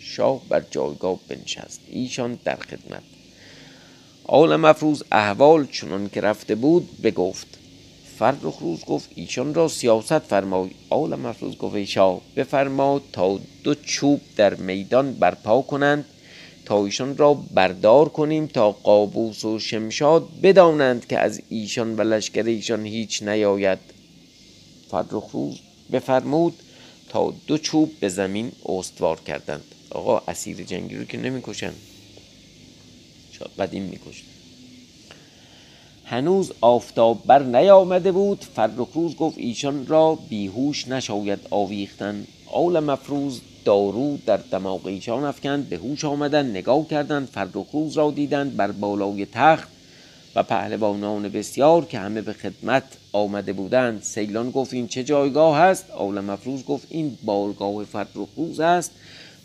شاه 0.01 0.43
بر 0.49 0.63
جایگاه 0.71 1.19
بنشست. 1.29 1.81
ایشان 1.91 2.39
در 2.45 2.57
خدمت. 2.57 3.03
آول 4.25 4.57
مفروز 4.57 5.05
احوال 5.13 5.67
چنان 5.67 6.09
که 6.09 6.21
رفته 6.21 6.55
بود 6.55 7.03
بگفت. 7.03 7.59
فرخ 8.19 8.59
روز 8.59 8.85
گفت 8.85 9.11
ایشان 9.15 9.55
را 9.55 9.69
سیاست 9.69 10.19
فرمای. 10.19 10.71
آول 10.91 11.15
مفروز 11.15 11.57
گفت 11.57 11.85
شاه 11.85 12.21
بفرما 12.37 13.01
تا 13.13 13.41
دو 13.65 13.75
چوب 13.75 14.21
در 14.37 14.55
میدان 14.55 15.13
برپا 15.13 15.63
کنند. 15.63 16.05
ایشان 16.77 17.17
را 17.17 17.35
بردار 17.35 18.09
کنیم 18.09 18.47
تا 18.47 18.73
قابوس 18.73 19.45
و 19.45 19.59
شمشاد 19.59 20.29
بدانند 20.43 21.07
که 21.07 21.19
از 21.19 21.43
ایشان 21.49 21.97
و 21.97 22.03
لشکر 22.03 22.43
ایشان 22.43 22.87
هیچ 22.87 23.23
نیاید. 23.23 23.79
فرخ 24.91 25.31
روز 25.33 25.59
بفرمود 25.93 26.55
تا 27.09 27.35
دو 27.47 27.59
چوب 27.59 27.93
به 28.01 28.09
زمین 28.09 28.53
استوار 28.67 29.21
کردند. 29.21 29.65
آقا 29.91 30.23
اسیر 30.29 30.65
جنگی 30.65 30.97
رو 30.97 31.05
که 31.05 31.19
نمی‌کشن. 31.19 31.73
شاید 33.33 33.51
قدیم 33.59 33.83
می‌کشن. 33.83 34.25
هنوز 36.05 36.53
آفتاب 36.61 37.27
بر 37.27 37.43
نیامده 37.43 38.13
بود. 38.13 38.45
فرخ 38.55 38.89
روز 38.95 39.17
گفت 39.17 39.39
ایشان 39.39 39.87
را 39.87 40.19
بیهوش 40.29 40.89
نشاید 40.89 41.39
آویختن. 41.51 42.27
آول 42.53 42.81
مفروز 42.81 43.41
دارو 43.65 44.19
در 44.27 44.37
دماغ 44.37 44.87
ایشان 44.87 45.25
افکند 45.25 45.69
به 45.69 45.77
هوش 45.77 46.05
آمدن 46.05 46.51
نگاه 46.51 46.89
کردند 46.89 47.29
فرخ 47.29 47.97
را 47.97 48.11
دیدند 48.11 48.57
بر 48.57 48.73
بالای 48.73 49.27
تخت 49.27 49.69
و 50.35 50.43
پهلوانان 50.43 51.29
بسیار 51.29 51.85
که 51.85 51.99
همه 51.99 52.21
به 52.21 52.33
خدمت 52.33 52.83
آمده 53.13 53.53
بودند. 53.53 54.03
سیلان 54.03 54.51
گفت 54.51 54.75
این 54.75 54.89
چه 54.89 55.05
جایگاه 55.05 55.57
است؟ 55.57 55.91
آول 55.91 56.21
مفروض 56.21 56.65
گفت 56.65 56.87
این 56.91 57.19
بارگاه 57.25 57.85
فرخ 57.85 58.61
است 58.61 58.91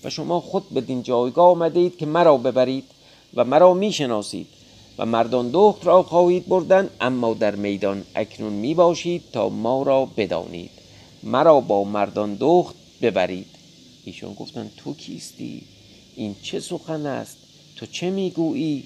و 0.04 0.10
شما 0.10 0.40
خود 0.40 0.74
بدین 0.74 1.04
جایگاه 1.04 1.50
آمدید 1.50 1.98
که 1.98 2.06
مرا 2.06 2.38
ببرید 2.38 2.84
و 3.36 3.44
مرا 3.44 3.74
می‌شناسید 3.74 4.48
و 4.98 5.06
مردان 5.06 5.50
دخت 5.54 5.86
را 5.86 6.04
خواهید 6.04 6.48
بردن 6.48 6.90
اما 7.02 7.34
در 7.34 7.56
میدان 7.56 8.04
اکنون 8.16 8.54
می 8.54 8.74
باشید 8.74 9.24
تا 9.34 9.50
ما 9.50 9.84
را 9.84 10.08
بدانید. 10.18 10.72
مرا 11.24 11.60
با 11.60 11.84
مردان 11.84 12.38
دخت 12.40 12.76
ببرید. 13.02 13.55
ایشون 14.06 14.34
گفتن 14.34 14.72
تو 14.78 14.94
کیستی؟ 14.94 15.62
این 16.16 16.36
چه 16.42 16.60
سخن 16.60 17.06
است؟ 17.06 17.38
تو 17.76 17.86
چه 17.86 18.10
می‌گویی؟ 18.10 18.84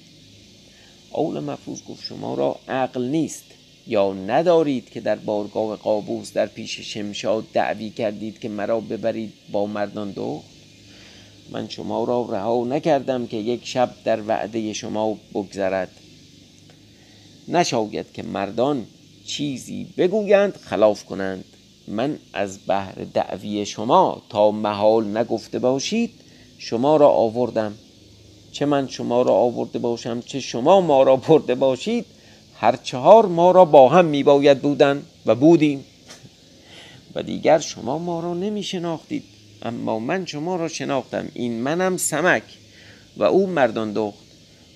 اول 1.10 1.40
مفروض 1.40 1.82
گفت 1.84 2.04
شما 2.04 2.34
را 2.34 2.58
عقل 2.68 3.04
نیست 3.04 3.44
یا 3.86 4.12
ندارید 4.12 4.90
که 4.90 5.00
در 5.00 5.16
بارگاه 5.16 5.76
قابوس 5.76 6.32
در 6.32 6.46
پیش 6.46 6.80
شمشاد 6.80 7.44
دعوی 7.52 7.90
کردید 7.90 8.38
که 8.38 8.48
مرا 8.48 8.80
ببرید 8.80 9.32
با 9.52 9.66
مردان 9.66 10.10
دو؟ 10.10 10.42
من 11.50 11.68
شما 11.68 12.04
را 12.04 12.28
رها 12.30 12.64
نکردم 12.64 13.26
که 13.26 13.36
یک 13.36 13.66
شب 13.66 13.94
در 14.04 14.22
وعده 14.22 14.72
شما 14.72 15.18
بگذرد. 15.34 15.90
نشاید 17.48 18.12
که 18.12 18.22
مردان 18.22 18.86
چیزی 19.26 19.86
بگویند 19.96 20.56
خلاف 20.56 21.04
کنند. 21.04 21.44
من 21.90 22.18
از 22.32 22.58
بهر 22.58 22.94
دعوی 23.14 23.66
شما 23.66 24.22
تا 24.28 24.50
محال 24.50 25.16
نگفته 25.16 25.58
باشید 25.58 26.10
شما 26.58 26.96
را 26.96 27.08
آوردم. 27.08 27.74
چه 28.52 28.66
من 28.66 28.88
شما 28.88 29.22
را 29.22 29.32
آورده 29.32 29.78
باشم 29.78 30.20
چه 30.20 30.40
شما 30.40 30.80
ما 30.80 31.02
را 31.02 31.16
برده 31.16 31.54
باشید 31.54 32.06
هر 32.56 32.76
چهار 32.76 33.26
ما 33.26 33.50
را 33.50 33.64
با 33.64 33.88
هم 33.88 34.04
می 34.04 34.22
باید 34.22 34.62
بودن 34.62 35.02
و 35.26 35.34
بودیم. 35.34 35.84
و 37.14 37.22
دیگر 37.22 37.58
شما 37.58 37.98
ما 37.98 38.20
را 38.20 38.34
نمی 38.34 38.62
شناختید 38.62 39.24
اما 39.62 39.98
من 39.98 40.26
شما 40.26 40.56
را 40.56 40.68
شناختم. 40.68 41.28
این 41.34 41.60
منم 41.60 41.96
سمک 41.96 42.42
و 43.16 43.22
او 43.22 43.46
مردان 43.46 43.92
دخت 43.92 44.18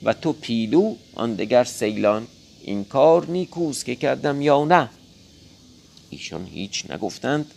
و 0.03 0.13
تو 0.13 0.33
پیلو 0.33 0.95
آن 1.15 1.35
دگر 1.35 1.65
سیلان. 1.65 2.27
این 2.63 2.85
کار 2.85 3.27
نیکوست 3.27 3.85
که 3.85 3.95
کردم 3.95 4.43
یا 4.43 4.65
نه؟ 4.65 4.91
ایشان 6.11 6.47
هیچ 6.47 6.91
نگفتند. 6.91 7.51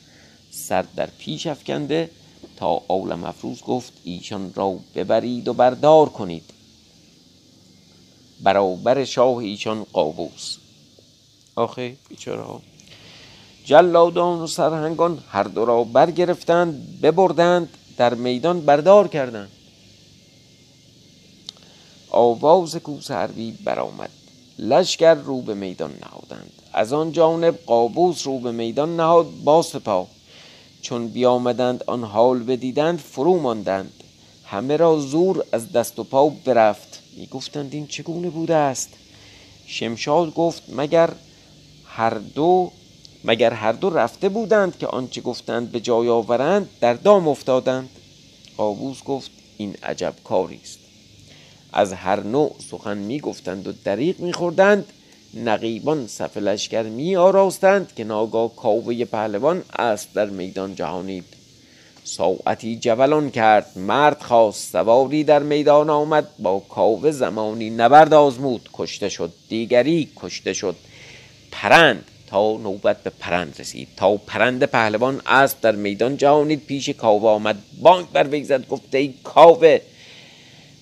سر 0.51 0.85
در 0.95 1.09
پیش 1.17 1.47
افکنده 1.47 2.09
تا 2.57 2.81
اول 2.87 3.15
مفروض 3.15 3.61
گفت 3.61 3.93
ایشان 4.03 4.53
را 4.53 4.79
ببرید 4.95 5.47
و 5.47 5.53
بردار 5.53 6.09
کنید. 6.09 6.43
برابر 8.43 9.05
شاه 9.05 9.37
ایشان 9.37 9.83
قابوس. 9.83 10.57
آخه 11.55 11.95
بیچاره 12.09 12.41
ها. 12.41 12.61
جلادان 13.65 14.39
و 14.39 14.47
سرهنگان 14.47 15.23
هر 15.29 15.43
دو 15.43 15.65
را 15.65 15.83
برگرفتند 15.83 17.01
ببردند 17.01 17.69
در 17.97 18.13
میدان 18.13 18.61
بردار 18.61 19.07
کردند. 19.07 19.51
آواز 22.09 22.75
کوس 22.75 23.11
حربی 23.11 23.51
برآمد. 23.51 24.09
لشکر 24.59 25.13
رو 25.13 25.41
به 25.41 25.53
میدان 25.53 25.93
نهادند. 26.01 26.56
از 26.77 26.93
آن 26.93 27.11
جانب 27.11 27.59
قابوس 27.65 28.27
رو 28.27 28.39
به 28.39 28.51
میدان 28.51 28.95
نهاد 28.95 29.27
با 29.43 29.61
سپاه. 29.61 30.07
چون 30.81 31.07
بیامدند 31.07 31.83
آن 31.87 32.03
حال 32.03 32.43
بدیدند 32.43 32.99
فرو 32.99 33.39
ماندند. 33.39 34.03
همه 34.45 34.77
را 34.77 34.99
زور 34.99 35.45
از 35.51 35.71
دست 35.71 35.99
و 35.99 36.03
پا 36.03 36.29
برفت. 36.29 36.99
می‌گفتند 37.17 37.73
این 37.73 37.87
چگونه 37.87 38.29
بوده 38.29 38.55
است؟ 38.55 38.89
شمشاد 39.65 40.33
گفت 40.33 40.63
مگر 40.69 41.09
هر 41.85 42.13
دو 42.13 42.71
مگر 43.23 43.53
هر 43.53 43.71
دو 43.71 43.89
رفته 43.89 44.29
بودند 44.29 44.77
که 44.77 44.87
آنچه 44.87 45.21
گفتند 45.21 45.71
به 45.71 45.79
جای 45.79 46.09
آورند 46.09 46.69
در 46.81 46.93
دام 46.93 47.27
افتادند؟ 47.27 47.89
قابوس 48.57 49.03
گفت 49.03 49.31
این 49.57 49.75
عجب 49.83 50.13
کاری 50.23 50.59
است. 50.63 50.79
از 51.73 51.93
هر 51.93 52.23
نوع 52.23 52.55
سخن 52.71 52.97
می 52.97 53.19
گفتند 53.19 53.67
و 53.67 53.71
دریغ 53.83 54.19
می 54.19 54.33
خوردند 54.33 54.85
نقیبان 55.33 56.07
صف 56.07 56.37
لشکر 56.37 56.83
می 56.83 57.15
آراستند 57.15 57.93
که 57.95 58.03
ناگاه 58.03 58.55
کاوه 58.55 59.05
پهلوان 59.05 59.63
اسب 59.79 60.13
در 60.13 60.25
میدان 60.25 60.75
جهانید. 60.75 61.25
ساعتی 62.03 62.75
جولان 62.75 63.31
کرد 63.31 63.65
مرد 63.75 64.21
خواست 64.21 64.71
سواری 64.71 65.23
در 65.23 65.43
میدان 65.43 65.89
آمد 65.89 66.27
با 66.39 66.59
کاوه 66.59 67.11
زمانی 67.11 67.69
نبرد 67.69 68.13
آزمود 68.13 68.69
کشته 68.73 69.09
شد 69.09 69.33
دیگری 69.49 70.09
کشته 70.15 70.53
شد. 70.53 70.75
پرند 71.51 72.03
تا 72.27 72.57
نوبت 72.57 73.03
به 73.03 73.11
پرند 73.19 73.55
رسید. 73.59 73.87
تا 73.97 74.17
پرند 74.17 74.63
پهلوان 74.63 75.21
اسب 75.25 75.61
در 75.61 75.75
میدان 75.75 76.17
جهانید 76.17 76.65
پیش 76.65 76.89
کاوه 76.89 77.29
آمد. 77.29 77.57
بانک 77.81 78.07
بر 78.09 78.27
وی 78.27 78.43
زد 78.43 78.67
گفت 78.67 78.95
ای 78.95 79.13
کاوه 79.23 79.79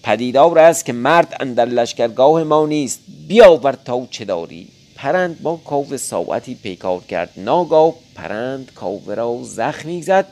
پدیدار 0.06 0.60
است 0.60 0.86
که 0.86 0.94
مرد 0.94 1.38
اندر 1.40 1.66
لشکرگاه 1.66 2.44
ما 2.44 2.66
نیست. 2.66 3.00
بیاور 3.28 3.72
تا 3.72 4.08
چه 4.12 4.26
داری؟ 4.26 4.68
پرند 4.96 5.42
با 5.42 5.56
کاوه 5.58 5.98
ساعتی 5.98 6.56
پیکار 6.56 7.02
کرد. 7.02 7.30
ناگاه 7.38 7.94
پرند 8.16 8.72
کاوه 8.76 9.16
را 9.16 9.40
زخمی 9.44 10.02
زد 10.02 10.28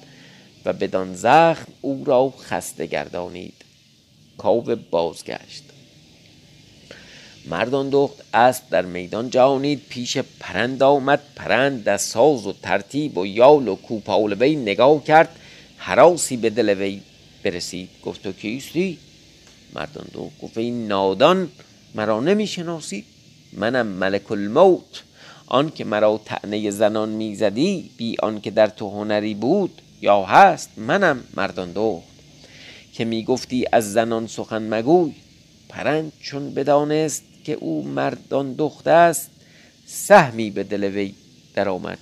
و 0.65 0.74
بدان 0.74 1.15
زخم 1.15 1.68
او 1.82 2.03
را 2.06 2.34
خسته 2.39 2.86
گردانید. 2.86 3.54
کاوه 4.38 4.76
بازگشت. 4.76 5.63
مردان 7.45 7.89
دخت 7.89 8.24
اسب 8.34 8.63
در 8.69 8.86
میدان 8.86 9.30
جهانید. 9.30 9.82
پیش 9.89 10.17
پرند 10.17 10.84
آمد. 10.84 11.21
پرند 11.36 11.84
در 11.84 11.98
ساز 11.98 12.48
و 12.48 12.54
ترتیب 12.54 13.17
و 13.17 13.26
یال 13.26 13.67
و 13.67 13.76
کوپال 13.76 14.34
وی 14.34 14.56
نگاه 14.56 15.04
کرد. 15.04 15.36
حراسی 15.78 16.38
به 16.38 16.50
دل 16.50 16.69
وی 16.69 17.02
برسید. 17.43 17.89
گفت 18.06 18.24
تو 18.24 18.32
کیستی؟ 18.32 18.98
مردان 19.76 20.08
دو 20.14 20.30
گفت 20.42 20.58
این 20.58 20.88
نادان 20.88 21.50
مرا 21.96 22.20
نمی‌شناسید 22.20 23.06
منم 23.54 23.88
ملک 23.88 24.32
الموت. 24.32 25.04
آن 25.48 25.70
که 25.70 25.86
مرا 25.86 26.22
تعنه 26.26 26.72
زنان 26.72 27.10
می‌زدی 27.10 27.90
بی 27.98 28.16
آن 28.24 28.42
که 28.42 28.52
در 28.52 28.68
تو 28.68 28.90
هنری 28.90 29.34
بود 29.34 29.82
یا 30.02 30.24
هست 30.24 30.70
منم 30.78 31.24
مردان 31.38 31.72
دخت 31.72 32.08
که 32.94 33.06
می‌گفتی 33.06 33.66
از 33.72 33.94
زنان 33.94 34.28
سخن 34.28 34.74
مگوی 34.74 35.14
پرند 35.70 36.12
چون 36.22 36.54
بدانست 36.54 37.24
که 37.44 37.54
او 37.54 37.84
مردان 37.84 38.54
دخت 38.54 38.88
است 38.88 39.30
سهمی 39.86 40.50
به 40.50 40.64
دل 40.64 40.84
وی 40.84 41.14
درآمد. 41.54 42.00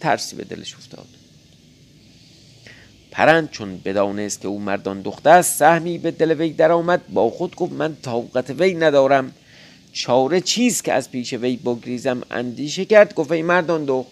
ترسی 0.00 0.36
به 0.36 0.44
دلش 0.44 0.74
افتاد. 0.74 1.17
پرند 3.10 3.50
چون 3.50 3.80
بدانست 3.84 4.40
که 4.40 4.48
او 4.48 4.58
مردان 4.58 5.02
دخته 5.02 5.30
است 5.30 5.58
سهمی 5.58 5.98
به 5.98 6.10
دل 6.10 6.32
وی 6.32 6.50
درآمد. 6.50 7.00
با 7.08 7.30
خود 7.30 7.56
گفت 7.56 7.72
من 7.72 7.96
طاقت 8.02 8.50
وی 8.50 8.74
ندارم. 8.74 9.32
چاره 9.92 10.40
چیز 10.40 10.82
که 10.82 10.92
از 10.92 11.10
پیش 11.10 11.34
وی 11.34 11.56
بگریزم؟ 11.56 12.22
اندیشه 12.30 12.84
کرد 12.84 13.14
گفت 13.14 13.32
ای 13.32 13.42
مردان 13.42 13.84
دخت. 13.84 14.08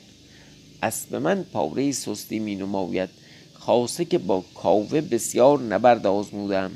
اسب 0.82 1.14
من 1.14 1.44
پاره 1.52 1.92
سستی 1.92 2.38
می 2.38 2.54
نماید. 2.54 3.08
خاصه 3.54 4.04
که 4.04 4.18
با 4.18 4.44
کاوه 4.54 5.00
بسیار 5.00 5.60
نبرد 5.60 6.06
آزمودم. 6.06 6.70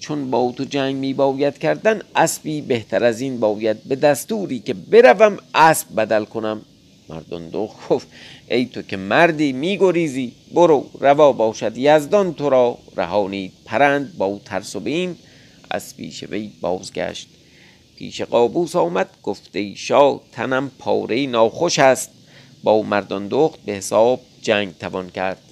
چون 0.00 0.30
با 0.30 0.52
تو 0.56 0.64
جنگ 0.64 0.96
می 0.96 1.14
باید 1.14 1.58
کردن 1.58 2.02
اسبی 2.16 2.60
بهتر 2.60 3.04
از 3.04 3.20
این 3.20 3.40
باید. 3.40 3.84
به 3.84 3.96
دستوری 3.96 4.58
که 4.58 4.74
بروم 4.74 5.36
اسب 5.54 5.86
بدل 5.96 6.24
کنم. 6.24 6.62
مردان 7.08 7.48
دو 7.48 7.70
گفت 7.88 8.08
ای 8.48 8.66
تو 8.66 8.82
که 8.82 8.96
مردی 8.96 9.52
میگریزی 9.52 10.32
برو 10.54 10.90
روا 11.00 11.32
باشد 11.32 11.76
یزدان 11.76 12.34
تو 12.34 12.50
را. 12.50 12.78
رهانید 12.96 13.52
پرند 13.64 14.16
با 14.18 14.40
ترس 14.44 14.76
و 14.76 14.80
بیم 14.80 15.18
از 15.70 15.96
پیش 15.96 16.22
وی 16.22 16.52
بازگشت. 16.60 17.28
پیش 17.96 18.20
قابوس 18.20 18.76
آمد 18.76 19.08
گفته 19.22 19.74
شاه 19.74 20.20
تنم 20.32 20.70
پاره 20.78 21.26
ناخوش 21.26 21.78
است. 21.78 22.10
با 22.62 22.82
مردان 22.82 23.28
دخت 23.28 23.60
به 23.60 23.72
حساب 23.72 24.20
جنگ 24.42 24.78
توان 24.78 25.10
کرد. 25.10 25.42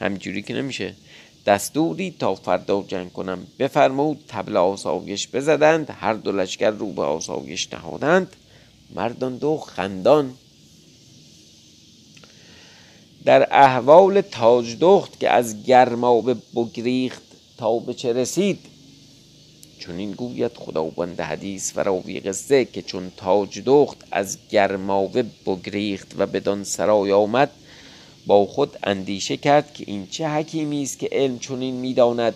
همجوری 0.00 0.42
که 0.42 0.54
نمیشه. 0.54 0.94
دستوری 1.46 2.14
تا 2.18 2.34
فردا 2.34 2.84
جنگ 2.88 3.12
کنم. 3.12 3.46
بفرمود 3.58 4.24
تبل 4.28 4.56
آسایش 4.56 5.28
بزدند 5.28 5.90
هر 5.90 6.14
دو 6.14 6.32
لشکر 6.32 6.70
رو 6.70 6.92
به 6.92 7.02
آسایش 7.02 7.72
نهادند. 7.72 8.36
مردان 8.94 9.36
دو 9.36 9.56
خندان. 9.56 10.34
در 13.24 13.48
احوال 13.50 14.20
تاج 14.20 14.76
دخت 14.80 15.20
که 15.20 15.30
از 15.30 15.66
به 16.24 16.36
بگریخت 16.56 17.22
تا 17.58 17.78
به 17.78 17.94
چه 17.94 18.12
رسید 18.12 18.58
چون 19.78 19.98
این 19.98 20.12
گوید 20.12 20.52
خداوند 20.54 21.20
حدیث 21.20 21.72
و 21.76 21.80
راوی 21.80 22.20
قصه 22.20 22.64
که 22.64 22.82
چون 22.82 23.12
تاج 23.16 23.62
دخت 23.66 24.04
از 24.10 24.38
گرماوه 24.50 25.22
بگریخت 25.46 26.14
و 26.18 26.26
بدان 26.26 26.64
سرای 26.64 27.12
آمد 27.12 27.50
با 28.26 28.46
خود 28.46 28.78
اندیشه 28.82 29.36
کرد 29.36 29.74
که 29.74 29.84
این 29.86 30.06
چه 30.06 30.28
حکیمی 30.28 30.82
است 30.82 30.98
که 30.98 31.08
علم 31.12 31.38
چنین 31.38 31.74
می‌داند 31.74 32.34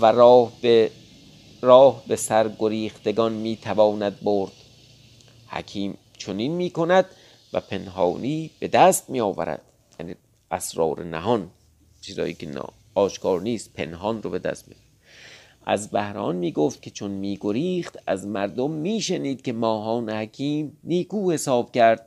و 0.00 0.06
راه 0.06 0.52
به 0.62 0.90
راه 1.60 2.02
به 2.06 2.16
سر 2.16 2.50
گریختگان 2.58 3.32
می‌تواند 3.32 4.20
برد. 4.20 4.52
حکیم 5.48 5.98
چنین 6.18 6.52
می 6.52 6.70
کند 6.70 7.06
و 7.52 7.60
پنهانی 7.60 8.50
به 8.58 8.68
دست 8.68 9.10
می 9.10 9.20
آورد 9.20 9.60
یعنی 9.60 9.69
اسرار 10.50 11.04
نهان 11.04 11.50
چیزایی 12.00 12.34
که 12.34 12.48
آشکار 12.94 13.40
نیست 13.40 13.72
پنهان 13.72 14.22
رو 14.22 14.30
به 14.30 14.38
دست 14.38 14.68
می 14.68 14.74
از 15.66 15.90
بهران 15.90 16.36
می 16.36 16.52
گفت 16.52 16.82
که 16.82 16.90
چون 16.90 17.10
می 17.10 17.38
گریخت 17.40 17.98
از 18.06 18.26
مردم 18.26 18.70
می 18.70 19.00
شنید 19.00 19.42
که 19.42 19.52
ماهان 19.52 20.10
حکیم 20.10 20.78
نیکو 20.84 21.32
حساب 21.32 21.72
کرد 21.72 22.06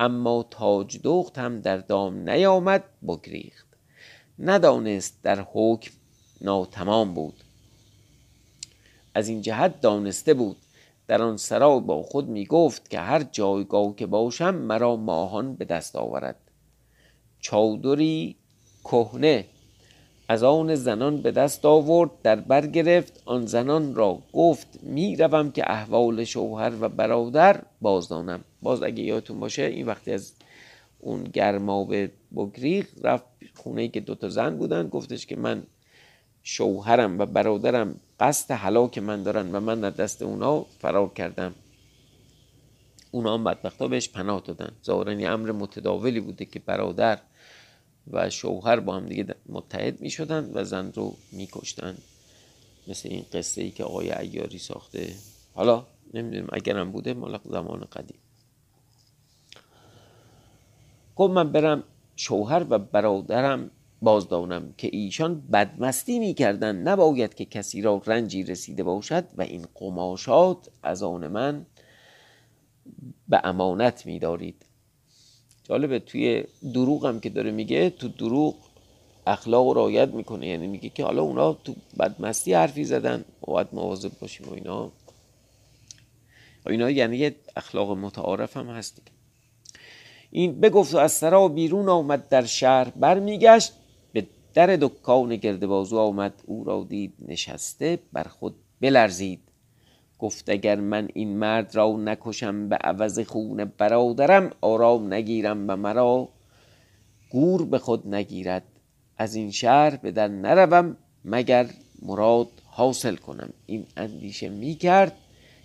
اما 0.00 0.46
تاج 0.50 0.98
دخت 1.04 1.38
هم 1.38 1.60
در 1.60 1.76
دام 1.76 2.30
نیامد 2.30 2.84
بگریخت. 3.08 3.66
ندانست 4.38 5.18
در 5.22 5.46
حکم 5.52 5.92
ناتمام 6.40 7.14
بود. 7.14 7.34
از 9.14 9.28
این 9.28 9.42
جهت 9.42 9.80
دانسته 9.80 10.34
بود. 10.34 10.56
در 11.06 11.22
آن 11.22 11.36
سرای 11.36 11.80
با 11.80 12.02
خود 12.02 12.28
می 12.28 12.46
گفت 12.46 12.90
که 12.90 13.00
هر 13.00 13.22
جایگاه 13.22 13.96
که 13.96 14.06
باشم 14.06 14.54
مرا 14.54 14.96
ماهان 14.96 15.54
به 15.54 15.64
دست 15.64 15.96
آورد. 15.96 16.36
چادری 17.46 18.36
کهنه. 18.84 19.44
از 20.28 20.42
آن 20.42 20.74
زنان 20.74 21.16
به 21.22 21.30
دست 21.30 21.64
آورد 21.64 22.10
در 22.22 22.36
بر 22.36 22.66
گرفت. 22.66 23.22
آن 23.24 23.46
زنان 23.46 23.94
را 23.94 24.18
گفت 24.32 24.66
می‌روم 24.82 25.50
که 25.50 25.70
احوال 25.70 26.24
شوهر 26.24 26.72
و 26.80 26.88
برادر 26.88 27.62
بازدانم. 27.80 28.40
باز 28.62 28.82
اگه 28.82 29.02
یادتون 29.02 29.40
باشه 29.40 29.62
این 29.62 29.86
وقتی 29.86 30.12
از 30.12 30.32
اون 30.98 31.24
به 31.88 32.10
بگریغ 32.36 32.86
رفت 33.02 33.24
خونه 33.54 33.88
که 33.88 34.00
دوتا 34.00 34.28
زن 34.28 34.56
بودن. 34.56 34.88
گفتش 34.88 35.26
که 35.26 35.36
من 35.36 35.62
شوهرم 36.42 37.18
و 37.18 37.26
برادرم 37.26 38.00
قصد 38.20 38.50
حلاک 38.54 38.98
من 38.98 39.22
دارن 39.22 39.54
و 39.54 39.60
من 39.60 39.84
از 39.84 39.96
دست 39.96 40.22
اونا 40.22 40.66
فرار 40.80 41.08
کردم. 41.08 41.54
اونا 43.10 43.34
هم 43.34 43.44
بدبختا 43.44 43.88
بهش 43.88 44.08
پناه 44.08 44.40
دادن. 44.40 44.72
ظاهرا 44.84 45.12
امر 45.12 45.52
متداولی 45.52 46.20
بوده 46.20 46.44
که 46.44 46.58
برادر 46.58 47.18
و 48.12 48.30
شوهر 48.30 48.80
با 48.80 48.96
هم 48.96 49.06
دیگه 49.06 49.34
متحد 49.48 50.00
می 50.00 50.10
شدن 50.10 50.50
و 50.54 50.64
زن 50.64 50.92
رو 50.92 51.16
می 51.32 51.48
کشتن 51.52 51.98
مثل 52.88 53.08
این 53.08 53.24
قصه 53.32 53.62
ای 53.62 53.70
که 53.70 53.84
آقای 53.84 54.12
ایاری 54.12 54.58
ساخته. 54.58 55.14
حالا 55.54 55.86
نمی‌دونیم 56.14 56.48
اگرم 56.52 56.92
بوده 56.92 57.14
مال 57.14 57.38
زمان 57.44 57.80
قدیم. 57.80 58.18
گفت 61.16 61.32
من 61.32 61.52
برم 61.52 61.84
شوهر 62.16 62.66
و 62.70 62.78
برادرم 62.78 63.70
بازدانم 64.02 64.74
که 64.78 64.90
ایشان 64.92 65.40
بدمستی 65.40 66.18
می‌کردن. 66.18 66.76
نباید 66.76 67.34
که 67.34 67.44
کسی 67.44 67.82
را 67.82 68.02
رنجی 68.06 68.42
رسیده 68.42 68.82
باشد 68.82 69.24
و 69.36 69.42
این 69.42 69.66
قماشات 69.74 70.68
از 70.82 71.02
آن 71.02 71.26
من 71.26 71.66
به 73.28 73.40
امانت 73.44 74.06
میدارید. 74.06 74.65
جالبه 75.68 75.98
توی 75.98 76.44
دروغ 76.74 77.06
هم 77.06 77.20
که 77.20 77.30
داره 77.30 77.50
میگه 77.50 77.90
تو 77.90 78.08
دروغ 78.08 78.54
اخلاق 79.26 79.66
و 79.66 79.74
رایت 79.74 80.08
می‌کنه. 80.08 80.46
یعنی 80.46 80.66
میگه 80.66 80.88
که 80.88 81.04
حالا 81.04 81.22
اونا 81.22 81.52
تو 81.52 81.74
بدمستی 81.98 82.52
حرفی 82.52 82.84
زدن 82.84 83.24
باید 83.40 83.66
مواظب 83.72 84.18
باشیم 84.20 84.48
و 84.48 84.52
اینا. 84.54 84.86
و 86.66 86.70
اینا 86.70 86.90
یعنی 86.90 87.30
اخلاق 87.56 87.90
متعارف 87.90 88.56
هم 88.56 88.66
هست 88.66 89.02
این 90.30 90.60
بگفت 90.60 90.94
و 90.94 90.98
از 90.98 91.12
سرا 91.12 91.48
بیرون 91.48 91.88
آمد 91.88 92.28
در 92.28 92.44
شهر. 92.44 92.92
برمیگشت 92.96 93.72
به 94.12 94.26
در 94.54 94.76
دکان 94.76 95.36
گردبازو 95.36 95.98
آمد. 95.98 96.34
او 96.46 96.64
را 96.64 96.86
دید 96.88 97.14
نشسته 97.28 97.98
بر 98.12 98.24
خود 98.24 98.54
بلرزید. 98.80 99.40
گفت 100.18 100.50
اگر 100.50 100.80
من 100.80 101.08
این 101.14 101.36
مرد 101.36 101.74
را 101.74 101.96
نکشم 101.96 102.68
به 102.68 102.76
عوض 102.76 103.18
خون 103.18 103.64
برادرم 103.64 104.50
آرام 104.60 105.14
نگیرم 105.14 105.70
و 105.70 105.76
مرا 105.76 106.28
گور 107.30 107.64
به 107.64 107.78
خود 107.78 108.14
نگیرد. 108.14 108.62
از 109.18 109.34
این 109.34 109.50
شهر 109.50 109.96
به 109.96 110.10
در 110.10 110.28
نروم 110.28 110.96
مگر 111.24 111.70
مراد 112.02 112.48
حاصل 112.64 113.16
کنم. 113.16 113.52
این 113.66 113.86
اندیشه 113.96 114.48
می 114.48 114.74
کرد 114.74 115.16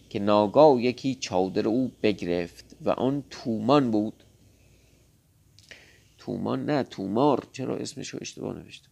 که 0.09 0.19
ناگاه 0.19 0.81
یکی 0.81 1.15
چادر 1.15 1.67
او 1.67 1.91
بگرفت 2.03 2.75
و 2.81 2.89
آن 2.89 3.23
تومان 3.29 3.91
بود. 3.91 4.23
تومان 6.17 6.65
نه 6.65 6.83
تومار. 6.83 7.47
چرا 7.51 7.75
اسمش 7.75 8.09
رو 8.09 8.19
اشتباه 8.21 8.55
نوشتم 8.55 8.90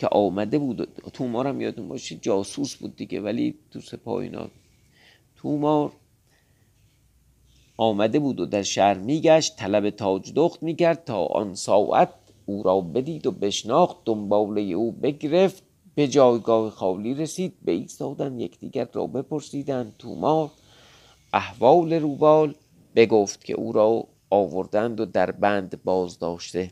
که 0.00 0.08
آمده 0.08 0.58
بود 0.58 0.88
تومار 1.12 1.46
هم 1.46 1.60
یادتون 1.60 1.88
باشه 1.88 2.16
جاسوس 2.16 2.76
بود 2.76 2.96
دیگه 2.96 3.20
ولی 3.20 3.54
تو 3.70 3.80
سپاه 3.80 4.16
اینا. 4.16 4.48
تومار 5.36 5.92
آمده 7.76 8.18
بود 8.18 8.40
و 8.40 8.46
در 8.46 8.62
شهر 8.62 8.98
میگشت 8.98 9.56
طلب 9.56 9.90
تاج 9.90 10.32
دخت 10.34 10.62
می‌کرد 10.62 11.04
تا 11.04 11.24
آن 11.24 11.54
ساعت 11.54 12.08
او 12.46 12.62
را 12.62 12.80
بدید 12.80 13.26
و 13.26 13.30
بشناخت 13.30 13.96
دنباله 14.04 14.60
او 14.60 14.92
بگرفت 14.92 15.62
به 15.94 16.08
جایگاه 16.08 16.70
خالی 16.70 17.14
رسید 17.14 17.54
به 17.64 17.72
ایستادن 17.72 18.40
یکدیگر 18.40 18.88
را 18.92 19.06
بپرسیدند. 19.06 19.94
تومار 19.98 20.50
احوال 21.32 21.92
روبال 21.92 22.54
بگفت 22.96 23.44
که 23.44 23.54
او 23.54 23.72
را 23.72 24.06
آوردند 24.30 25.00
و 25.00 25.04
در 25.04 25.30
بند 25.30 25.84
باز 25.84 26.18
داشته 26.18 26.70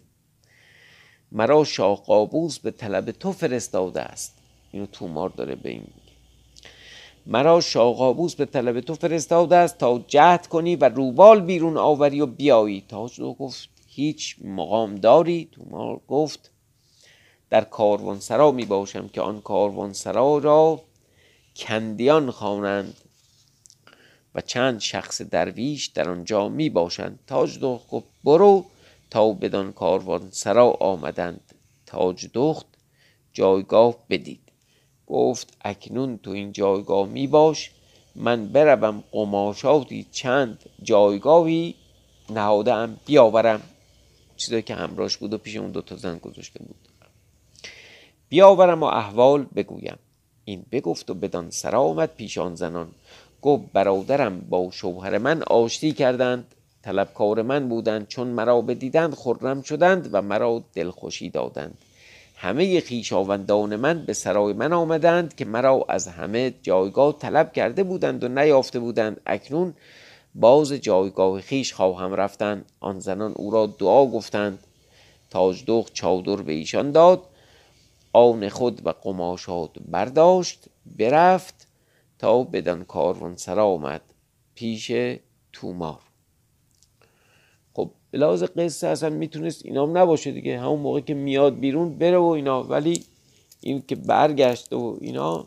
مرا 1.32 1.64
شاه 1.64 2.02
قابوس 2.02 2.58
به 2.58 2.70
طلب 2.70 3.10
تو 3.10 3.32
فرستاده 3.32 4.00
است. 4.00 4.38
اینو 4.72 4.86
تومار 4.86 5.28
داره 5.28 5.54
به 5.54 5.70
این 5.70 5.86
مرا 7.26 7.60
شاه 7.60 7.94
قابوس 7.94 8.34
به 8.34 8.44
طلب 8.44 8.80
تو 8.80 8.94
فرستاده 8.94 9.56
است 9.56 9.78
تا 9.78 10.04
جهد 10.08 10.46
کنی 10.46 10.76
و 10.76 10.84
روبال 10.88 11.40
بیرون 11.40 11.76
آوری 11.76 12.20
و 12.20 12.26
بیایی. 12.26 12.84
تاج 12.88 13.20
گفت 13.20 13.68
هیچ 13.86 14.36
مقام 14.44 14.94
داری 14.94 15.48
تومار 15.52 16.00
گفت 16.08 16.50
در 17.50 17.64
کاروانسرا 17.64 18.50
می 18.50 18.64
باشم 18.64 19.08
که 19.08 19.20
آن 19.20 19.40
کاروانسرا 19.40 20.38
را 20.38 20.80
کندیان 21.56 22.30
خوانند 22.30 22.94
و 24.34 24.40
چند 24.40 24.80
شخص 24.80 25.22
درویش 25.22 25.86
در 25.86 26.10
آنجا 26.10 26.48
می 26.48 26.70
باشند. 26.70 27.18
تاج 27.26 27.58
گفت 27.58 28.06
برو 28.24 28.64
تا 29.10 29.32
بدان 29.32 29.72
کاروان 29.72 30.28
سرا 30.30 30.70
آمدند. 30.70 31.54
تاج 31.86 32.26
دخت 32.34 32.66
جایگاه 33.32 33.96
بدید. 34.10 34.40
گفت 35.06 35.56
اکنون 35.64 36.18
تو 36.18 36.30
این 36.30 36.52
جایگاه 36.52 37.06
می 37.08 37.26
باش. 37.26 37.70
من 38.16 38.48
بروم 38.48 39.04
قماشاتی 39.12 40.06
چند 40.12 40.70
جایگاهی 40.82 41.74
نهادم 42.30 42.96
بیاورم. 43.06 43.62
چیزایی 44.36 44.62
که 44.62 44.74
همراهش 44.74 45.16
بود 45.16 45.34
و 45.34 45.38
پیش 45.38 45.56
اون 45.56 45.70
دوتا 45.70 45.96
زن 45.96 46.18
گذاشته 46.18 46.58
بود. 46.58 46.88
بیاورم 48.28 48.82
و 48.82 48.86
احوال 48.86 49.46
بگویم. 49.56 49.98
این 50.44 50.66
بگفت 50.72 51.10
و 51.10 51.14
بدان 51.14 51.50
سرا 51.50 51.82
آمد 51.82 52.14
پیش 52.16 52.38
آن 52.38 52.54
زنان. 52.54 52.88
گفت 53.42 53.72
برادرم 53.72 54.40
با 54.40 54.70
شوهر 54.70 55.18
من 55.18 55.42
آشتی 55.42 55.92
کردند. 55.92 56.54
طلبکار 56.82 57.42
من 57.42 57.68
بودند 57.68 58.08
چون 58.08 58.26
مرا 58.26 58.60
بدیدند 58.60 59.14
خرم 59.14 59.62
شدند 59.62 60.08
و 60.12 60.22
مرا 60.22 60.62
دلخوشی 60.74 61.30
دادند. 61.30 61.78
همه 62.36 62.80
خیشاوندان 62.80 63.76
من 63.76 64.04
به 64.04 64.12
سرای 64.12 64.52
من 64.52 64.72
آمدند 64.72 65.34
که 65.34 65.44
مرا 65.44 65.84
از 65.88 66.08
همه 66.08 66.54
جایگاه 66.62 67.18
طلب 67.18 67.52
کرده 67.52 67.82
بودند 67.82 68.24
و 68.24 68.28
نیافته 68.28 68.78
بودند. 68.78 69.20
اکنون 69.26 69.74
باز 70.34 70.72
جایگاه 70.72 71.40
خیش 71.40 71.74
خواهم 71.74 72.14
رفتند 72.14 72.64
آن 72.80 73.00
زنان 73.00 73.32
او 73.36 73.50
را 73.50 73.66
دعا 73.66 74.06
گفتند. 74.06 74.58
تاجدوخ 75.30 75.92
چادر 75.92 76.36
به 76.36 76.52
ایشان 76.52 76.92
داد. 76.92 77.22
آن 78.12 78.48
خود 78.48 78.86
و 78.86 78.90
قماشات 78.90 79.70
برداشت 79.88 80.64
برفت 80.98 81.66
تا 82.18 82.42
بدان 82.42 82.84
کاروان 82.84 83.36
سرا 83.36 83.66
آمد 83.66 84.00
پیش 84.54 84.92
تومار. 85.52 86.07
به 88.10 88.18
لحاظ 88.18 88.42
قصه 88.42 88.86
اصلا 88.86 89.10
می‌تونست 89.10 89.66
اینام 89.66 89.98
نباشه 89.98 90.32
دیگه. 90.32 90.60
همون 90.60 90.80
موقع 90.80 91.00
که 91.00 91.14
میاد 91.14 91.58
بیرون 91.58 91.98
بره 91.98 92.18
و 92.18 92.24
اینا. 92.24 92.62
ولی 92.62 93.04
این 93.60 93.82
که 93.88 93.96
برگشت 93.96 94.72
و 94.72 94.98
اینا 95.00 95.46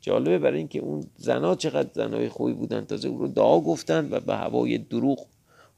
جالبه 0.00 0.38
برای 0.38 0.58
اینکه 0.58 0.78
اون 0.78 1.06
زنا 1.16 1.54
چقدر 1.54 1.90
زنای 1.94 2.28
خوبی 2.28 2.52
بودن. 2.52 2.84
تازه 2.84 3.08
او 3.08 3.18
رو 3.18 3.28
دعا 3.28 3.60
گفتن 3.60 4.08
و 4.10 4.20
به 4.20 4.34
هوای 4.34 4.78
دروغ 4.78 5.26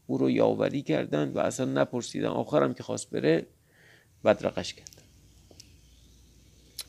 او 0.07 0.19
رو 0.19 0.31
یاوری 0.31 0.83
کردن 0.83 1.33
و 1.33 1.39
اصلا 1.39 1.67
نپرسیدن. 1.67 2.29
آخرم 2.29 2.75
که 2.75 2.83
خواست 2.83 3.11
بره 3.11 3.47
بدرقش 4.25 4.75
کرد. 4.75 5.03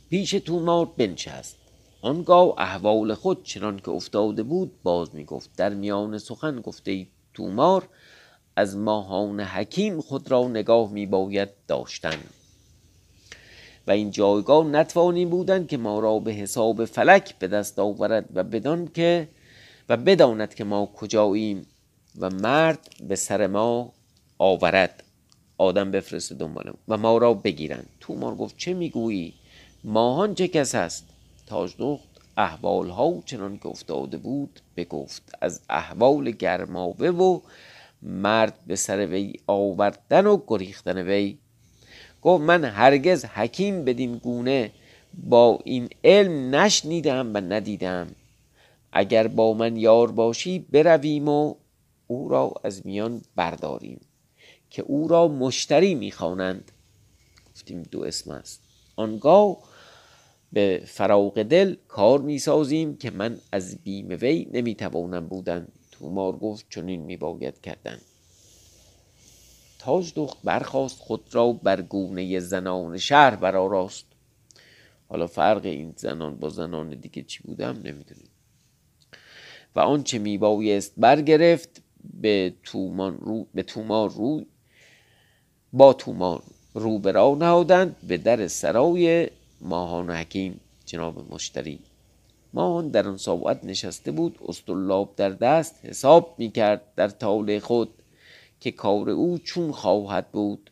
پیش 0.10 0.32
تومار 0.32 0.86
بنشست. 0.98 1.58
آنگاه 2.02 2.54
احوال 2.58 3.13
خود 3.13 3.44
چنان 3.44 3.80
که 3.80 3.89
افتاده 3.89 4.44
بود 4.44 4.72
باز 4.84 5.15
می‌گفت 5.15 5.50
در 5.58 5.74
میان 5.74 6.17
سخن 6.17 6.62
گفته 6.62 7.08
تومار 7.34 7.88
از 8.62 8.78
ماهان 8.78 9.39
حکیم 9.39 10.02
خود 10.02 10.32
را 10.32 10.47
نگاه 10.47 10.91
می 10.91 11.06
باید 11.06 11.50
داشتن. 11.67 12.19
و 13.88 13.91
این 13.91 14.12
جایگاه 14.12 14.65
نتوانی 14.65 15.26
بودن 15.26 15.65
که 15.65 15.78
ما 15.78 16.00
را 16.00 16.19
به 16.19 16.32
حساب 16.32 16.86
فلک 16.86 17.39
به 17.39 17.47
دست 17.47 17.80
آورد 17.80 18.26
و 18.34 18.43
بدان 18.43 18.88
که 18.88 19.28
و 19.89 19.97
بداند 19.97 20.54
که 20.54 20.63
ما 20.63 20.86
کجاییم 20.86 21.65
و 22.19 22.30
مرد 22.30 22.80
به 23.08 23.15
سر 23.15 23.47
ما 23.47 23.93
آورد. 24.38 25.04
آدم 25.58 25.91
بفرسته 25.91 26.36
دنبالم 26.36 26.78
و 26.88 26.97
ما 26.97 27.17
را 27.17 27.34
بگیرند. 27.34 27.89
تومار 28.00 28.36
گفت 28.36 28.58
چه 28.58 28.74
می‌گویی؟ 28.74 29.34
ماهان 29.84 30.36
چه 30.36 30.47
کس 30.47 30.76
است؟ 30.76 31.06
تاج 31.47 31.74
دخت 31.80 32.10
احوال 32.38 32.89
ها 32.89 33.24
چنان 33.26 33.58
که 33.58 33.67
افتاده 33.67 34.17
بود 34.17 34.60
بگفت 34.78 35.36
از 35.41 35.62
احوال 35.69 36.32
گرماوه 36.32 37.08
و 37.08 37.39
مرد 38.02 38.60
به 38.68 38.76
سر 38.76 39.06
وی 39.06 39.34
آوردن 39.48 40.26
و 40.26 40.42
گریختن 40.48 41.08
وی. 41.08 41.38
گفت 42.22 42.44
من 42.44 42.64
هرگز 42.64 43.26
حکیم 43.26 43.86
بدین 43.86 44.18
گونه 44.18 44.72
با 45.14 45.60
این 45.64 45.90
علم 46.04 46.56
نشنیدم 46.56 47.34
و 47.34 47.38
ندیدم. 47.38 48.08
اگر 48.92 49.28
با 49.28 49.54
من 49.54 49.78
یار 49.78 50.12
باشی 50.12 50.60
برویم 50.60 51.28
و 51.28 51.56
او 52.08 52.30
را 52.30 52.54
از 52.64 52.86
میان 52.86 53.22
برداریم 53.36 54.00
که 54.70 54.82
او 54.82 55.08
را 55.08 55.28
مشتری 55.28 55.96
می‌خوانند. 55.96 56.72
گفتیم 57.52 57.84
دو 57.84 58.04
اسم 58.04 58.32
است. 58.32 58.62
آنگاه 58.96 59.58
به 60.54 60.84
فراغ 60.86 61.44
دل 61.44 61.76
کار 61.88 62.22
می 62.22 62.40
سازیم 62.40 62.98
که 62.98 63.12
من 63.12 63.38
از 63.52 63.78
بیم 63.84 64.18
وی 64.22 64.48
نمی 64.52 64.76
توانم 64.76 65.28
بودن. 65.28 65.68
تومار 66.02 66.36
گفت 66.36 66.66
چنین 66.70 67.02
می 67.02 67.18
باید 67.18 67.62
کردن. 67.62 67.98
تاج 69.80 70.14
دخت 70.16 70.38
برخواست 70.44 71.00
خود 71.00 71.36
را 71.36 71.52
بر 71.52 71.82
گونه 71.82 72.40
زنان 72.40 72.98
شهر 72.98 73.36
برآراست 73.36 74.06
حالا 75.10 75.28
فرق 75.28 75.66
این 75.66 75.94
زنان 75.98 76.36
با 76.38 76.50
زنان 76.50 76.90
دیگه 76.90 77.24
چی 77.24 77.44
بودم 77.44 77.76
نمی‌دونیم. 77.84 78.30
و 79.76 79.80
آنچه 79.80 80.20
میبایست 80.20 80.94
برگرفت 80.98 81.82
به 82.22 82.54
تومان 82.64 83.18
رو 83.18 83.48
به 83.54 83.64
تومار 83.64 84.10
روی 84.10 84.46
با 85.74 85.94
تومار 85.94 86.44
رو 86.74 87.00
به 87.00 87.12
نهادند 87.12 87.96
به 88.08 88.18
در 88.18 88.48
سرای 88.48 89.30
ماهان 89.62 90.10
حکیم 90.10 90.60
جناب 90.86 91.34
مشتری. 91.34 91.80
ماهان 92.54 92.90
در 92.90 93.08
آن 93.08 93.18
ساعت 93.18 93.64
نشسته 93.64 94.12
بود 94.12 94.40
استرلاب 94.48 95.16
در 95.16 95.30
دست 95.30 95.86
حساب 95.86 96.36
می‌کرد 96.38 96.82
در 96.96 97.08
طال 97.08 97.60
خود 97.60 97.90
که 98.60 98.72
کار 98.72 99.10
او 99.10 99.38
چون 99.38 99.72
خواهد 99.72 100.32
بود. 100.32 100.72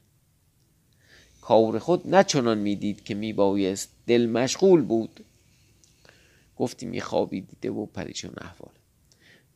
کار 1.42 1.80
خود 1.80 2.08
نه 2.08 2.24
چنان 2.24 2.58
می‌دید 2.58 3.04
که 3.04 3.16
میبایست 3.16 3.90
دل 4.08 4.26
مشغول 4.26 4.82
بود. 4.82 5.26
گفتی 6.58 6.86
میخوابی 6.86 7.42
دیده 7.42 7.72
و 7.72 7.86
پریشان 7.86 8.34
احوال. 8.38 8.74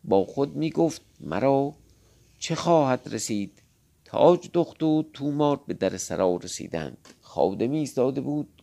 با 0.03 0.25
خود 0.25 0.55
می‌گفت 0.55 1.01
مرا 1.19 1.73
چه 2.39 2.55
خواهد 2.55 3.01
رسید؟ 3.11 3.51
تاج 4.05 4.49
دخت 4.53 4.83
و 4.83 5.03
تومار 5.13 5.59
به 5.67 5.73
در 5.73 5.97
سرا 5.97 6.35
رسیدند. 6.35 6.97
خادمی 7.21 7.77
ایستاده 7.77 8.21
بود. 8.21 8.62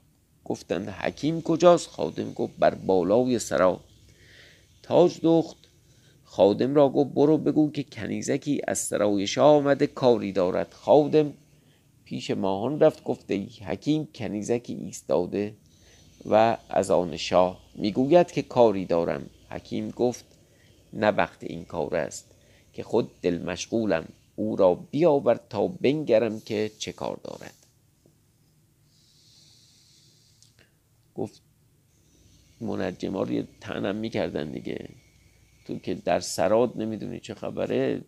گفتند 0.50 0.88
حکیم 0.88 1.42
کجاست؟ 1.42 1.88
خادم 1.88 2.32
گفت 2.32 2.52
بر 2.58 2.74
بالای 2.74 3.38
سرا. 3.38 3.80
تاج 4.82 5.20
دخت 5.22 5.56
خادم 6.24 6.74
را 6.74 6.88
گفت 6.88 7.10
برو 7.14 7.38
بگو 7.38 7.70
که 7.70 7.82
کنیزکی 7.82 8.60
از 8.68 8.78
سرای 8.78 9.26
شاه 9.26 9.56
آمده 9.56 9.86
کاری 9.86 10.32
دارد. 10.32 10.72
خادم 10.72 11.32
پیش 12.04 12.30
ماهان 12.30 12.80
رفت 12.80 13.04
گفته 13.04 13.46
حکیم 13.66 14.08
کنیزکی 14.14 14.74
ایستاده 14.74 15.54
و 16.26 16.56
از 16.68 16.90
آن 16.90 17.16
شاه 17.16 17.60
می‌گوید 17.74 18.32
که 18.32 18.42
کاری 18.42 18.84
دارم. 18.84 19.30
حکیم 19.50 19.90
گفت 19.90 20.24
نه 20.92 21.10
وقت 21.10 21.44
این 21.44 21.64
کار 21.64 21.96
است 21.96 22.26
که 22.72 22.82
خود 22.82 23.10
دل 23.22 23.42
مشغولم. 23.42 24.04
او 24.36 24.56
را 24.56 24.74
بیاور 24.74 25.40
تا 25.50 25.68
بنگرم 25.68 26.40
که 26.40 26.70
چه 26.78 26.92
کار 26.92 27.20
دارد. 27.24 27.59
گفت 31.20 31.42
منجما 32.60 33.22
رو 33.22 33.42
تنم 33.60 33.96
می‌کردن 33.96 34.52
دیگه. 34.52 34.88
تو 35.66 35.78
که 35.78 35.94
در 35.94 36.20
سراد 36.20 36.82
نمی‌دونی 36.82 37.20
چه 37.20 37.34
خبره 37.34 38.02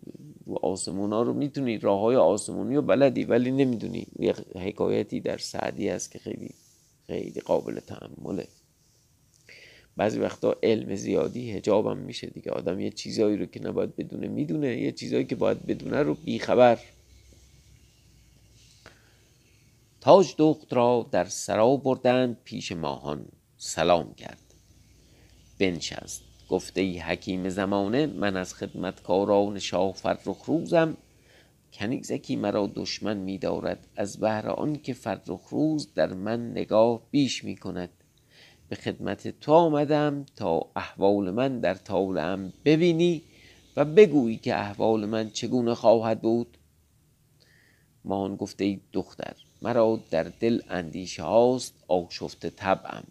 و 0.47 0.55
آسمون 0.55 1.13
ها 1.13 1.23
رو 1.23 1.33
می‌تونی 1.33 1.79
راه 1.79 2.01
های 2.01 2.17
آسمونی 2.17 2.77
و 2.77 2.83
بلدی 2.83 3.25
ولی 3.25 3.51
نمی‌دونی. 3.51 4.07
یه 4.19 4.35
حکایتی 4.55 5.21
در 5.21 5.39
سعدی 5.39 5.89
هست 5.89 6.13
که 6.13 6.19
خیلی 6.19 6.51
خیلی 7.07 7.41
قابل 7.41 7.81
تحمله. 7.81 8.47
بعضی 9.97 10.19
وقتا 10.19 10.57
علم 10.63 10.95
زیادی 10.95 11.53
هجابم 11.53 11.99
میشه 11.99 12.27
دیگه. 12.27 12.51
آدم 12.51 12.81
یه 12.81 12.91
چیزایی 12.91 13.37
رو 13.37 13.47
که 13.47 13.61
نباید 13.61 13.97
بدونه 13.97 14.29
می‌دونه. 14.29 14.81
یه 14.81 14.93
چیزایی 14.93 15.25
که 15.25 15.37
باید 15.37 15.67
بدونه 15.67 16.03
رو 16.03 16.15
بیخبر. 16.15 16.79
تاج 20.03 20.35
دخت 20.39 20.73
را 20.73 21.09
در 21.11 21.25
سرا 21.25 21.77
بردند 21.77 22.37
پیش 22.45 22.73
ماهان 22.73 23.27
سلام 23.57 24.15
کرد. 24.15 24.55
بنشست. 25.59 26.23
گفته 26.49 26.81
ای 26.81 26.99
حکیم 26.99 27.49
زمانه 27.49 28.07
من 28.07 28.37
از 28.37 28.55
خدمتکاران 28.55 29.59
شاه 29.59 29.93
فرخ 29.93 30.45
روزم. 30.45 30.97
کنیزکی 31.73 32.37
مرا 32.37 32.71
دشمن 32.75 33.17
می 33.17 33.39
دارد 33.39 33.87
از 33.97 34.21
بهر 34.21 34.49
آن 34.49 34.77
که 34.77 34.93
فرخ 34.93 35.49
روز 35.51 35.95
در 35.95 36.13
من 36.13 36.51
نگاه 36.51 37.03
بیش 37.11 37.45
می 37.45 37.57
کند 37.57 37.91
به 38.69 38.77
خدمت 38.77 39.41
تو 39.41 39.53
آمدم 39.53 40.27
تا 40.37 40.67
احوال 40.77 41.31
من 41.31 41.61
در 41.61 41.75
طالعم 41.75 42.53
ببینی 42.65 43.23
و 43.77 43.85
بگویی 43.85 44.37
که 44.37 44.55
احوال 44.55 45.07
من 45.07 45.31
چگونه 45.31 45.75
خواهد 45.75 46.23
بود. 46.23 46.59
مان 48.05 48.37
گفته 48.37 48.65
ای 48.65 48.81
دختر 48.93 49.37
مرا 49.63 50.01
در 50.11 50.23
دل 50.23 50.61
اندیشه 50.71 51.23
هاست 51.23 51.75
آشفته 51.89 52.51
طبعم. 52.51 53.05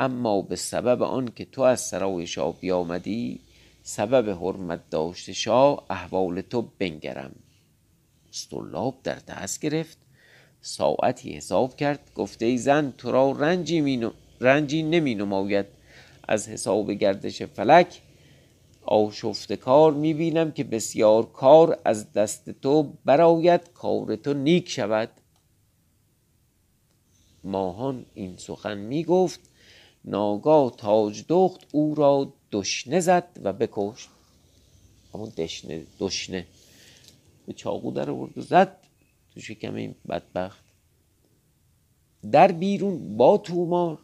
اما 0.00 0.42
به 0.42 0.56
سبب 0.56 1.02
آن 1.02 1.28
که 1.36 1.44
تو 1.44 1.62
از 1.62 1.80
سرای 1.80 2.26
شاه 2.26 2.60
بیامدی 2.60 3.40
سبب 3.82 4.30
حرمت 4.30 4.90
داشت 4.90 5.32
شاه 5.32 5.84
احوال 5.90 6.40
تو 6.40 6.62
بنگرم. 6.78 7.34
استرلاب 8.30 8.98
در 9.04 9.18
دست 9.28 9.60
گرفت 9.60 9.98
ساعتی 10.60 11.32
حساب 11.32 11.76
کرد 11.76 12.10
گفته 12.14 12.46
ای 12.46 12.58
زن 12.58 12.92
تو 12.98 13.12
را 13.12 13.32
رنجی, 13.32 13.80
می 13.80 14.10
رنجی 14.40 14.82
نمی 14.82 15.14
نماید 15.14 15.66
از 16.28 16.48
حساب 16.48 16.92
گردش 16.92 17.42
فلک 17.42 18.02
آشفت 18.82 19.52
کار 19.52 19.92
می 19.92 20.14
بینم 20.14 20.52
که 20.52 20.64
بسیار 20.64 21.26
کار 21.26 21.78
از 21.84 22.12
دست 22.12 22.50
تو 22.50 22.92
براید 23.04 23.72
کار 23.74 24.16
تو 24.16 24.34
نیک 24.34 24.70
شود. 24.70 25.10
ماهان 27.48 28.04
این 28.14 28.36
سخن 28.36 28.78
می 28.78 29.04
گفت 29.04 29.40
ناگاه 30.04 30.76
تاج 30.76 31.24
دخت 31.28 31.60
او 31.72 31.94
را 31.94 32.32
دشنه 32.52 33.00
زد 33.00 33.28
و 33.42 33.52
بکشت. 33.52 34.08
همون 35.14 35.32
دشنه 35.36 35.82
دشنه. 35.98 36.46
به 37.46 37.52
چاقو 37.52 37.90
در 37.90 38.10
آورد 38.10 38.38
و 38.38 38.40
زد 38.40 38.76
تو 39.34 39.40
شکم 39.40 39.74
این 39.74 39.94
بدبخت. 40.08 40.64
در 42.32 42.52
بیرون 42.52 43.16
با 43.16 43.38
تومار 43.38 43.98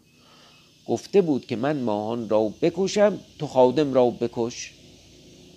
گفته 0.87 1.23
بود 1.23 1.47
که 1.47 1.57
من 1.57 1.81
ماهان 1.81 2.29
را 2.29 2.53
بکشم 2.63 3.21
تو 3.39 3.47
خادم 3.47 3.95
را 3.95 4.11
بکش. 4.11 4.75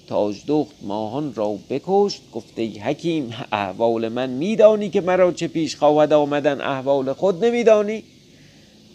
تاج 0.08 0.44
دخت 0.48 0.76
ماهان 0.82 1.34
را 1.34 1.58
بکشت 1.70 2.22
گفته 2.32 2.64
حکیم 2.64 3.34
احوال 3.52 4.10
من 4.10 4.30
میدانی 4.30 4.90
که 4.90 5.02
مرا 5.02 5.32
چه 5.32 5.48
پیش 5.48 5.76
خواهد 5.76 6.14
آمدن؟ 6.14 6.62
احوال 6.62 7.14
خود 7.14 7.46
نمیدانی؟ 7.46 8.04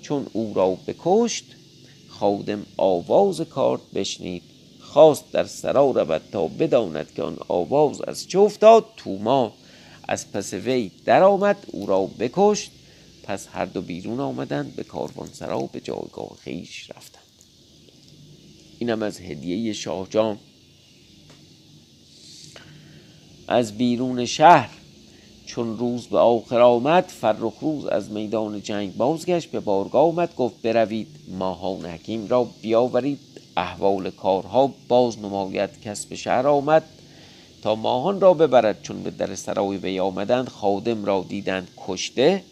چون 0.02 0.26
او 0.32 0.52
را 0.54 0.78
بکشت 0.86 1.44
خادم 2.08 2.66
آواز 2.76 3.40
کارت 3.40 3.80
بشنید 3.94 4.42
خواست 4.80 5.32
در 5.32 5.44
سرا 5.44 5.90
رود 5.90 6.22
تا 6.32 6.46
بداند 6.46 7.14
که 7.14 7.22
آن 7.22 7.36
آواز 7.48 8.00
از 8.00 8.28
چه 8.28 8.38
افتاد. 8.38 8.84
توما 8.96 9.52
از 10.08 10.32
پس 10.32 10.54
وی 10.54 10.90
در 11.04 11.22
آمد 11.22 11.56
او 11.66 11.86
را 11.86 12.06
بکشت 12.18 12.70
پس 13.22 13.48
هر 13.52 13.64
دو 13.64 13.82
بیرون 13.82 14.20
آمدند 14.20 14.76
به 14.76 14.84
کاروان 14.84 15.28
سرا 15.32 15.58
به 15.58 15.80
جایگاه 15.80 16.36
خیش 16.40 16.90
رفتند. 16.90 17.22
اینم 18.78 19.02
از 19.02 19.20
هدیه 19.20 19.72
شاهجان 19.72 20.38
از 23.48 23.78
بیرون 23.78 24.24
شهر. 24.24 24.70
چون 25.46 25.78
روز 25.78 26.06
به 26.06 26.18
آخر 26.18 26.60
آمد 26.60 27.04
فرخ 27.04 27.52
روز 27.60 27.86
از 27.86 28.10
میدان 28.10 28.62
جنگ 28.62 28.96
بازگشت 28.96 29.50
به 29.50 29.60
بارگاه 29.60 30.02
آمد 30.02 30.34
گفت 30.34 30.62
بروید 30.62 31.08
ماهان 31.28 31.86
حکیم 31.86 32.28
را 32.28 32.48
بیاورید. 32.62 33.18
احوال 33.56 34.10
کارها 34.10 34.74
باز 34.88 35.18
نماید 35.18 35.80
کس 35.80 36.06
به 36.06 36.16
شهر 36.16 36.46
آمد. 36.46 36.82
تا 37.62 37.74
ماهان 37.74 38.20
را 38.20 38.34
ببرد 38.34 38.82
چون 38.82 39.02
به 39.02 39.10
در 39.10 39.34
سرای 39.34 39.76
وی 39.76 40.00
آمدند 40.00 40.48
خادم 40.48 41.04
را 41.04 41.24
دیدند 41.28 41.68
کشته 41.86 42.42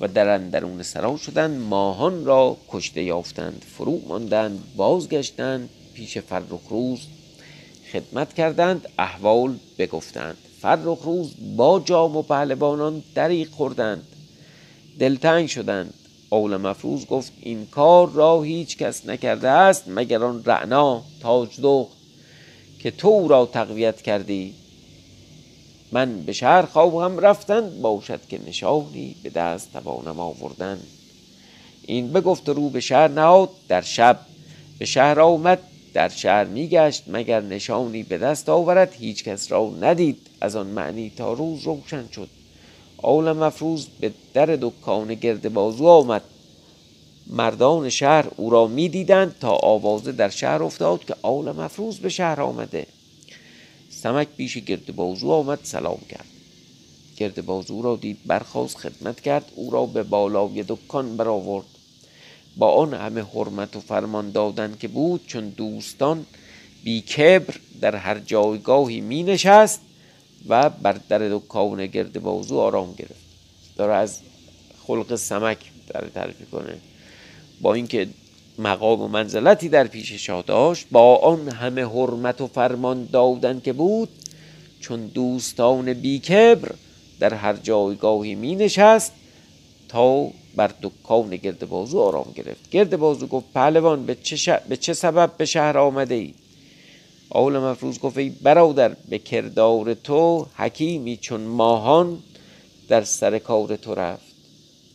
و 0.00 0.08
در 0.08 0.28
اندرون 0.28 0.82
سرا 0.82 1.16
شدند. 1.16 1.60
ماهان 1.60 2.24
را 2.24 2.56
کشته 2.68 3.02
یافتند 3.02 3.64
فرو 3.76 4.00
ماندند 4.08 4.64
بازگشتند 4.76 5.68
پیش 5.94 6.18
فرخ 6.18 6.68
روز. 6.70 7.00
خدمت 7.92 8.34
کردند 8.34 8.88
احوال 8.98 9.56
بگفتند. 9.78 10.36
فرخ 10.60 11.02
روز 11.02 11.34
با 11.56 11.80
جام 11.80 12.16
و 12.16 12.22
پهلوانان 12.22 13.02
دریق 13.14 13.50
خوردند. 13.50 14.06
دلتنگ 14.98 15.48
شدند. 15.48 15.94
اول 16.30 16.56
مفروض 16.56 17.06
گفت 17.06 17.32
این 17.40 17.66
کار 17.66 18.10
را 18.10 18.42
هیچ 18.42 18.76
کس 18.76 19.06
نکرده 19.06 19.48
است 19.48 19.84
مگر 19.86 20.24
آن 20.24 20.44
رعنا 20.44 21.02
تاج 21.22 21.48
که 22.78 22.90
تو 22.90 23.28
را 23.28 23.46
تقویت 23.46 24.02
کردی. 24.02 24.54
من 25.92 26.22
به 26.22 26.32
شهر 26.32 26.62
خواهم 26.62 27.18
رفتن 27.18 27.82
باشد 27.82 28.20
که 28.28 28.40
نشانی 28.48 29.16
به 29.22 29.30
دست 29.30 29.72
توانم 29.72 30.20
آوردن. 30.20 30.78
این 31.82 32.12
بگفت 32.12 32.48
رو 32.48 32.68
به 32.68 32.80
شهر 32.80 33.08
نهاد. 33.08 33.50
در 33.68 33.80
شب 33.80 34.20
به 34.78 34.84
شهر 34.84 35.20
آمد. 35.20 35.58
در 35.96 36.08
شهر 36.08 36.44
میگشت 36.44 37.02
مگر 37.06 37.40
نشانی 37.40 38.02
به 38.02 38.18
دست 38.18 38.48
آورد؟ 38.48 38.92
هیچ 38.92 39.24
کس 39.24 39.52
را 39.52 39.70
ندید. 39.80 40.18
از 40.40 40.56
آن 40.56 40.66
معنی 40.66 41.12
تا 41.16 41.32
روز 41.32 41.62
روشن 41.62 42.08
شد. 42.14 42.28
آول 42.98 43.32
مفروز 43.32 43.86
به 44.00 44.12
در 44.34 44.46
دکان 44.46 45.14
گرد 45.14 45.52
بازو 45.52 45.86
آمد. 45.86 46.22
مردان 47.26 47.88
شهر 47.88 48.26
او 48.36 48.50
را 48.50 48.66
می‌دیدند 48.66 49.36
تا 49.40 49.50
آوازه 49.50 50.12
در 50.12 50.28
شهر 50.28 50.62
افتاد 50.62 51.04
که 51.04 51.16
آول 51.22 51.52
مفروز 51.52 51.98
به 51.98 52.08
شهر 52.08 52.40
آمده. 52.40 52.86
سمک 53.90 54.28
پیش 54.36 54.58
گرد 54.58 54.96
بازو 54.96 55.30
آمد 55.30 55.58
سلام 55.62 56.00
کرد. 56.08 56.26
گرد 57.16 57.46
بازو 57.46 57.82
را 57.82 57.96
دید 57.96 58.18
برخواست 58.26 58.76
خدمت 58.76 59.20
کرد. 59.20 59.52
او 59.54 59.70
را 59.70 59.86
به 59.86 60.02
بالای 60.02 60.64
دکان 60.68 61.16
برآورد. 61.16 61.75
با 62.56 62.70
آن 62.70 62.94
همه 62.94 63.22
حرمت 63.22 63.76
و 63.76 63.80
فرمان 63.80 64.30
دادن 64.30 64.76
که 64.80 64.88
بود 64.88 65.26
چون 65.26 65.48
دوستان 65.48 66.26
بی 66.84 67.00
کبر 67.00 67.54
در 67.80 67.96
هر 67.96 68.18
جایگاهی 68.18 69.00
می 69.00 69.22
نشست 69.22 69.80
و 70.48 70.70
بر 70.70 70.96
در 71.08 71.18
دکان 71.18 71.86
گرد 71.86 72.22
بازو 72.22 72.58
آرام 72.58 72.94
گرفت. 72.94 73.26
داره 73.76 73.94
از 73.94 74.20
خلق 74.86 75.14
سمک 75.14 75.58
در 75.88 76.04
تعریف 76.14 76.50
کنه 76.50 76.76
با 77.60 77.74
اینکه 77.74 78.08
مقام 78.58 79.00
و 79.00 79.08
منزلتی 79.08 79.68
در 79.68 79.86
پیش 79.86 80.30
داشت 80.30 80.86
با 80.90 81.16
آن 81.16 81.48
همه 81.48 81.84
حرمت 81.84 82.40
و 82.40 82.46
فرمان 82.46 83.08
دادن 83.12 83.60
که 83.60 83.72
بود 83.72 84.08
چون 84.80 85.06
دوستان 85.06 85.92
بیکبر 85.92 86.74
در 87.20 87.34
هر 87.34 87.56
جایگاهی 87.56 88.34
می 88.34 88.56
نشست 88.56 89.12
تا 89.88 90.30
بر 90.56 90.70
دکان 90.82 91.36
گرد 91.36 91.68
بازو 91.68 92.00
آرام 92.00 92.32
گرفت. 92.34 92.70
گرد 92.70 92.96
بازو 92.96 93.26
گفت 93.26 93.46
پهلوان 93.54 94.06
به 94.06 94.14
چه, 94.14 94.60
به 94.68 94.76
چه 94.76 94.92
سبب 94.94 95.32
به 95.36 95.44
شهر 95.44 95.78
آمده 95.78 96.14
ای؟ 96.14 96.34
آول 97.30 97.58
مفروض 97.58 97.98
گفت 97.98 98.18
ای 98.18 98.30
برادر 98.30 98.96
به 99.08 99.18
کردار 99.18 99.94
تو 99.94 100.46
حکیمی 100.56 101.16
چون 101.16 101.40
ماهان 101.40 102.18
در 102.88 103.04
سر 103.04 103.38
کار 103.38 103.76
تو 103.76 103.94
رفت 103.94 104.26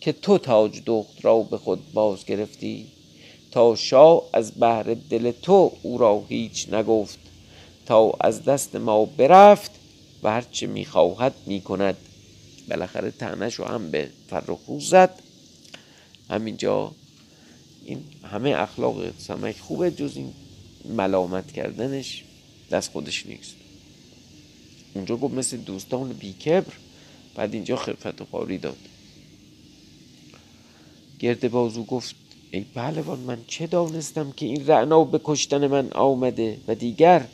که 0.01 0.11
تو 0.11 0.37
تاج 0.37 0.81
دخت 0.85 1.25
را 1.25 1.39
به 1.39 1.57
خود 1.57 1.93
باز 1.93 2.25
گرفتی 2.25 2.87
تا 3.51 3.75
شاه 3.75 4.23
از 4.33 4.51
بهر 4.51 4.95
دل 5.09 5.31
تو 5.31 5.71
او 5.81 5.97
را 5.97 6.23
هیچ 6.29 6.73
نگفت 6.73 7.19
تا 7.85 8.13
از 8.19 8.43
دست 8.43 8.75
ما 8.75 9.05
برفت 9.05 9.71
و 10.23 10.29
هرچه 10.29 10.67
می‌خواهد 10.67 11.33
می‌کند. 11.45 11.97
بالاخره 12.69 13.11
تنش 13.11 13.55
رو 13.55 13.65
هم 13.65 13.91
به 13.91 14.09
فرخوز 14.29 14.89
زد. 14.89 15.19
همینجا. 16.31 16.91
این 17.85 18.03
همه 18.23 18.49
اخلاق 18.49 19.19
سمک 19.19 19.59
خوبه 19.59 19.91
جز 19.91 20.17
این 20.17 20.33
ملامت 20.85 21.51
کردنش. 21.51 22.23
دست 22.71 22.91
خودش 22.91 23.25
نیست. 23.25 23.55
اونجا 24.93 25.17
گفت 25.17 25.33
مثل 25.33 25.57
دوستان 25.57 26.13
بیکبر. 26.13 26.73
بعد 27.35 27.53
اینجا 27.53 27.75
خفت 27.75 28.21
و 28.21 28.25
قاری 28.31 28.57
داد. 28.57 28.77
گرد 31.19 31.51
بازو 31.51 31.83
گفت 31.83 32.15
ای 32.51 32.65
پهلوان 32.75 33.19
من 33.19 33.37
چه 33.47 33.67
دانستم 33.67 34.31
که 34.31 34.45
این 34.45 34.67
رعنا 34.67 35.03
به 35.03 35.21
کشتن 35.23 35.67
من 35.67 35.91
آمده 35.91 36.57
و 36.67 36.75
دیگر 36.75 37.27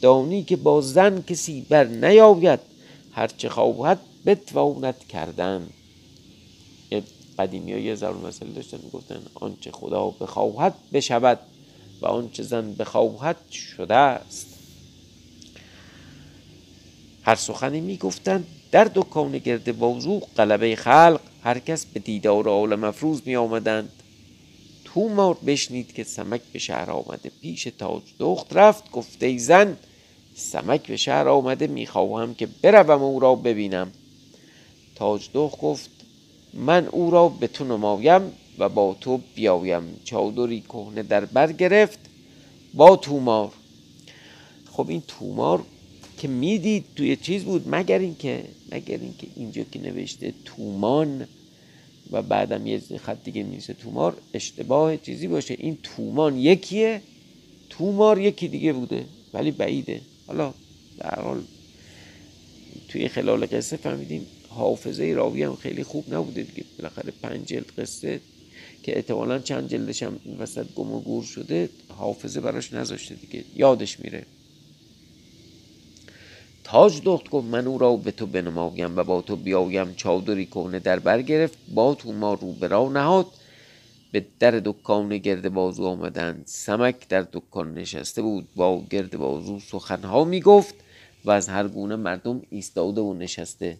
دانی 0.00 0.44
که 0.44 0.56
با 0.56 0.80
زن 0.80 1.22
کسی 1.22 1.66
بر 1.68 1.84
نیاید. 1.84 2.60
هرچه 3.12 3.48
خواهد 3.48 4.00
بتواند 4.26 4.98
کردن. 5.08 5.68
قدیمی 7.38 7.72
ها 7.72 7.78
یه 7.78 7.94
ضرور 7.94 8.28
مسئله 8.28 8.50
داشتن 8.50 8.78
گفتن 8.92 9.22
آنچه 9.34 9.70
خدا 9.70 10.10
بخواهد 10.10 10.74
بشود 10.92 11.38
و 12.00 12.06
آنچه 12.06 12.42
زن 12.42 12.72
بخواهد 12.72 13.36
شده 13.50 13.94
است. 13.94 14.46
هر 17.22 17.34
سخنی 17.34 17.80
می‌گفتند 17.80 18.46
در 18.70 18.90
دکان 18.94 19.38
گرد 19.38 19.78
بازو 19.78 20.20
قلبه 20.36 20.76
خلق 20.76 21.20
هر 21.42 21.58
کس 21.58 21.86
به 21.86 22.00
دیدار 22.00 22.48
عالم 22.48 22.84
افروز 22.84 23.22
می 23.26 23.36
آمدند 23.36 23.90
تومار 24.84 25.34
بشنید 25.46 25.92
که 25.92 26.04
سمک 26.04 26.40
به 26.52 26.58
شهر 26.58 26.90
آمده 26.90 27.30
پیش 27.40 27.68
تاج 27.78 28.02
دخت 28.18 28.46
رفت 28.56 28.90
گفته 28.90 29.38
زن 29.38 29.76
سمک 30.34 30.86
به 30.86 30.96
شهر 30.96 31.28
آمده 31.28 31.66
می‌خواهم 31.66 32.34
که 32.34 32.46
بروم 32.62 33.02
او 33.02 33.20
را 33.20 33.34
ببینم. 33.34 33.92
تاج 34.94 35.28
دخت 35.34 35.58
گفت 35.58 35.90
من 36.56 36.86
او 36.86 37.10
را 37.10 37.28
به 37.28 37.46
تو 37.46 37.64
نمایم 37.64 38.22
و 38.58 38.68
با 38.68 38.96
تو 39.00 39.20
بیایم. 39.34 39.82
چادری 40.04 40.60
کهنه 40.60 41.02
در 41.02 41.24
بر 41.24 41.52
گرفت. 41.52 41.98
با 42.74 42.96
تومار. 42.96 43.52
خب 44.72 44.88
این 44.88 45.02
تومار 45.08 45.62
که 46.18 46.28
می‌دید 46.28 46.84
توی 46.96 47.16
چیز 47.16 47.44
بود 47.44 47.74
مگر 47.74 47.98
اینکه 47.98 48.44
مگر 48.72 48.98
اینکه 48.98 49.26
اینجا 49.36 49.62
که 49.72 49.80
نوشته 49.80 50.34
تومان 50.44 51.26
و 52.10 52.22
بعدم 52.22 52.66
یه 52.66 52.80
خط 53.04 53.24
دیگه 53.24 53.42
میشه 53.42 53.74
تومار 53.74 54.16
اشتباه 54.34 54.96
چیزی 54.96 55.28
باشه. 55.28 55.56
این 55.58 55.78
تومان 55.82 56.38
یکیه 56.38 57.02
تومار 57.70 58.20
یکی 58.20 58.48
دیگه 58.48 58.72
بوده 58.72 59.04
ولی 59.34 59.50
بعیده. 59.50 60.00
حالا 60.26 60.54
در 60.98 61.20
حال 61.20 61.42
توی 62.88 63.08
خلال 63.08 63.46
قصه 63.46 63.76
فهمیدیم 63.76 64.26
حافظه 64.56 65.12
راوی 65.12 65.42
هم 65.42 65.56
خیلی 65.56 65.82
خوب 65.82 66.14
نبوده 66.14 66.42
دیگه. 66.42 66.64
بالاخره 66.78 67.12
پنج 67.22 67.46
جلد 67.46 67.70
قصه 67.78 68.20
که 68.82 68.96
احتمالا 68.96 69.38
چند 69.38 69.68
جلدش 69.68 70.02
هم 70.02 70.18
وسط 70.38 70.66
گم 70.74 70.92
و 70.92 71.00
گور 71.00 71.24
شده 71.24 71.68
حافظه 71.88 72.40
براش 72.40 72.72
نذاشته 72.72 73.14
دیگه. 73.14 73.44
یادش 73.56 74.00
میره. 74.00 74.22
تاج 76.64 77.00
دخت 77.04 77.30
گفت 77.30 77.46
من 77.46 77.66
او 77.66 77.78
را 77.78 77.96
به 77.96 78.10
تو 78.10 78.26
بنمایم 78.26 78.96
و 78.96 79.04
با 79.04 79.22
تو 79.22 79.36
بیایم. 79.36 79.94
چادری 79.94 80.46
کنه 80.46 80.78
در 80.78 80.98
بر 80.98 81.22
گرفت. 81.22 81.58
با 81.74 81.94
تو 81.94 82.12
ما 82.12 82.34
رو 82.34 82.52
برا 82.52 82.88
نهاد. 82.88 83.26
به 84.12 84.26
در 84.38 84.50
دکان 84.64 85.18
گرد 85.18 85.52
بازو 85.52 85.84
آمدند. 85.86 86.42
سمک 86.46 87.08
در 87.08 87.26
دکان 87.32 87.74
نشسته 87.74 88.22
بود. 88.22 88.48
با 88.56 88.84
گرد 88.90 89.16
بازو 89.16 89.60
سخنها 89.60 90.24
می‌گفت 90.24 90.74
و 91.24 91.30
از 91.30 91.48
هر 91.48 91.68
گونه 91.68 91.96
مردم 91.96 92.42
ایستاده 92.50 93.00
و 93.00 93.14
نشسته. 93.14 93.78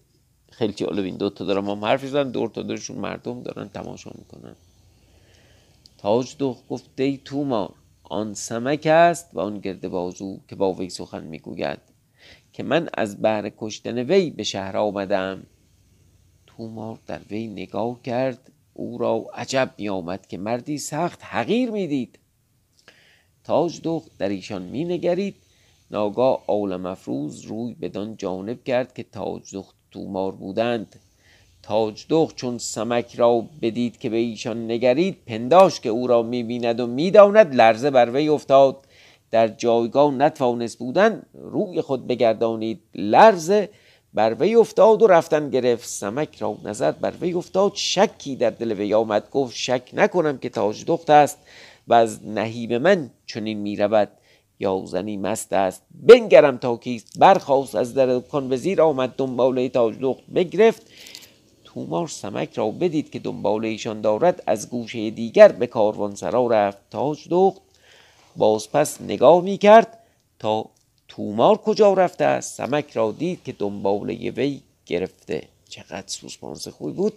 خیلی 0.50 0.72
جالب 0.72 1.04
این 1.04 1.16
دوتا 1.16 1.44
دارم 1.44 1.70
هم 1.70 1.84
حرف 1.84 2.04
زن 2.04 2.30
دور 2.30 2.48
تا 2.48 2.62
دورشون 2.62 2.98
مردم 2.98 3.42
دارن 3.42 3.68
تماشا 3.68 4.10
می‌کنن. 4.14 4.56
تاج 5.98 6.36
دخت 6.38 6.68
گفت 6.68 6.84
دی 6.96 7.20
تومار 7.24 7.74
آن 8.04 8.34
سمک 8.34 8.86
است 8.86 9.30
و 9.32 9.40
آن 9.40 9.58
گرد 9.58 9.88
بازو 9.88 10.40
که 10.48 10.56
با 10.56 10.72
وی 10.72 10.90
سخن 10.90 11.24
می‌گوید 11.24 11.78
که 12.52 12.62
من 12.62 12.88
از 12.94 13.22
بهر 13.22 13.52
کشتن 13.58 13.98
وی 13.98 14.30
به 14.30 14.42
شهر 14.42 14.76
آمدم. 14.76 15.46
تومار 16.46 16.98
در 17.06 17.20
وی 17.30 17.46
نگاه 17.46 18.02
کرد. 18.02 18.52
او 18.74 18.98
را 18.98 19.26
عجب 19.34 19.74
می 19.78 19.88
آمد 19.88 20.26
که 20.26 20.38
مردی 20.38 20.78
سخت 20.78 21.24
حقیر 21.24 21.70
می 21.70 21.86
دید 21.86 22.18
تاج 23.44 23.80
دخت 23.82 24.18
در 24.18 24.28
ایشان 24.28 24.62
می 24.62 24.84
نگرید 24.84 25.36
ناگاه 25.90 26.44
آول 26.46 26.76
مفروز 26.76 27.40
روی 27.40 27.74
بدان 27.74 28.16
جانب 28.16 28.64
کرد 28.64 28.94
که 28.94 29.02
تاج 29.02 29.54
دخت 29.54 29.74
تومار 29.96 30.32
بودند. 30.32 30.96
تاج 31.62 32.06
دخت 32.08 32.36
چون 32.36 32.58
سمک 32.58 33.14
را 33.16 33.44
بدید 33.62 33.98
که 33.98 34.10
به 34.10 34.16
ایشان 34.16 34.70
نگرید 34.70 35.16
پنداش 35.26 35.80
که 35.80 35.88
او 35.88 36.06
را 36.06 36.22
می 36.22 36.42
بیند 36.42 36.80
و 36.80 36.86
می 36.86 37.10
داند 37.10 37.54
لرزه 37.54 37.90
بر 37.90 38.10
وی 38.10 38.28
افتاد. 38.28 38.76
در 39.30 39.48
جایگاه 39.48 40.14
نتوانست 40.14 40.78
بودن 40.78 41.22
روی 41.34 41.80
خود 41.80 42.06
بگردانید. 42.06 42.80
لرزه 42.94 43.68
بر 44.14 44.34
وی 44.34 44.54
افتاد 44.54 45.02
و 45.02 45.06
رفتن 45.06 45.50
گرفت. 45.50 45.88
سمک 45.88 46.38
را 46.38 46.56
نظر 46.64 46.92
بر 46.92 47.12
وی 47.20 47.32
افتاد. 47.32 47.72
شکی 47.74 48.36
در 48.36 48.50
دل 48.50 48.72
وی 48.72 48.94
آمد. 48.94 49.30
گفت 49.30 49.56
شک 49.56 49.82
نکنم 49.92 50.38
که 50.38 50.48
تاج 50.48 50.84
دخت 50.84 51.10
است 51.10 51.38
و 51.88 51.94
از 51.94 52.26
نهیب 52.26 52.72
من 52.72 53.10
چنین 53.26 53.58
می 53.58 53.76
رود 53.76 54.08
یا 54.60 54.82
زنی 54.86 55.16
مست 55.16 55.52
است 55.52 55.82
بنگرم 55.90 56.56
تا 56.56 56.76
کیست. 56.76 57.18
برخواست 57.18 57.74
از 57.74 57.94
در 57.94 58.20
کن 58.20 58.52
وزیر 58.52 58.82
آمد 58.82 59.14
دنباله 59.16 59.68
تاج 59.68 59.94
دخت 60.00 60.26
بگرفت. 60.34 60.82
تومار 61.64 62.08
سمک 62.08 62.54
را 62.54 62.70
بدید 62.70 63.10
که 63.10 63.18
دنباله 63.18 63.68
ایشان 63.68 64.00
دارد 64.00 64.42
از 64.46 64.70
گوشه 64.70 65.10
دیگر 65.10 65.52
به 65.52 65.66
کاروان 65.66 66.14
سرا 66.14 66.46
رفت 66.46 66.78
تاج 66.90 67.28
دخت 67.30 67.60
باز 68.36 68.70
پس 68.72 69.00
نگاه 69.00 69.42
می 69.42 69.58
کرد 69.58 69.98
تا 70.38 70.64
تومار 71.08 71.56
کجا 71.56 71.92
رفته 71.92 72.24
است. 72.24 72.56
سمک 72.56 72.90
را 72.92 73.12
دید 73.12 73.44
که 73.44 73.52
دنباله 73.52 74.30
وی 74.30 74.60
گرفته. 74.86 75.48
چقدر 75.68 76.06
سوسپانس 76.06 76.68
خوبی 76.68 76.92
بود. 76.92 77.12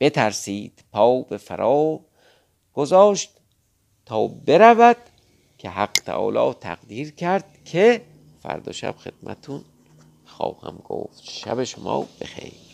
بترسید. 0.00 0.84
پا 0.92 1.22
به 1.22 1.36
فرا 1.36 2.00
گذاشت 2.74 3.30
تا 4.06 4.26
برود. 4.26 4.96
که 5.60 5.70
حق 5.70 6.00
تعالی 6.04 6.54
تقدیر 6.54 7.10
کرد 7.10 7.64
که 7.64 8.00
فردا 8.42 8.72
شب 8.72 8.94
خدمتون 8.98 9.64
خواهم 10.24 10.76
گفت. 10.76 11.22
شب 11.22 11.64
شما 11.64 12.06
بخیر. 12.20 12.69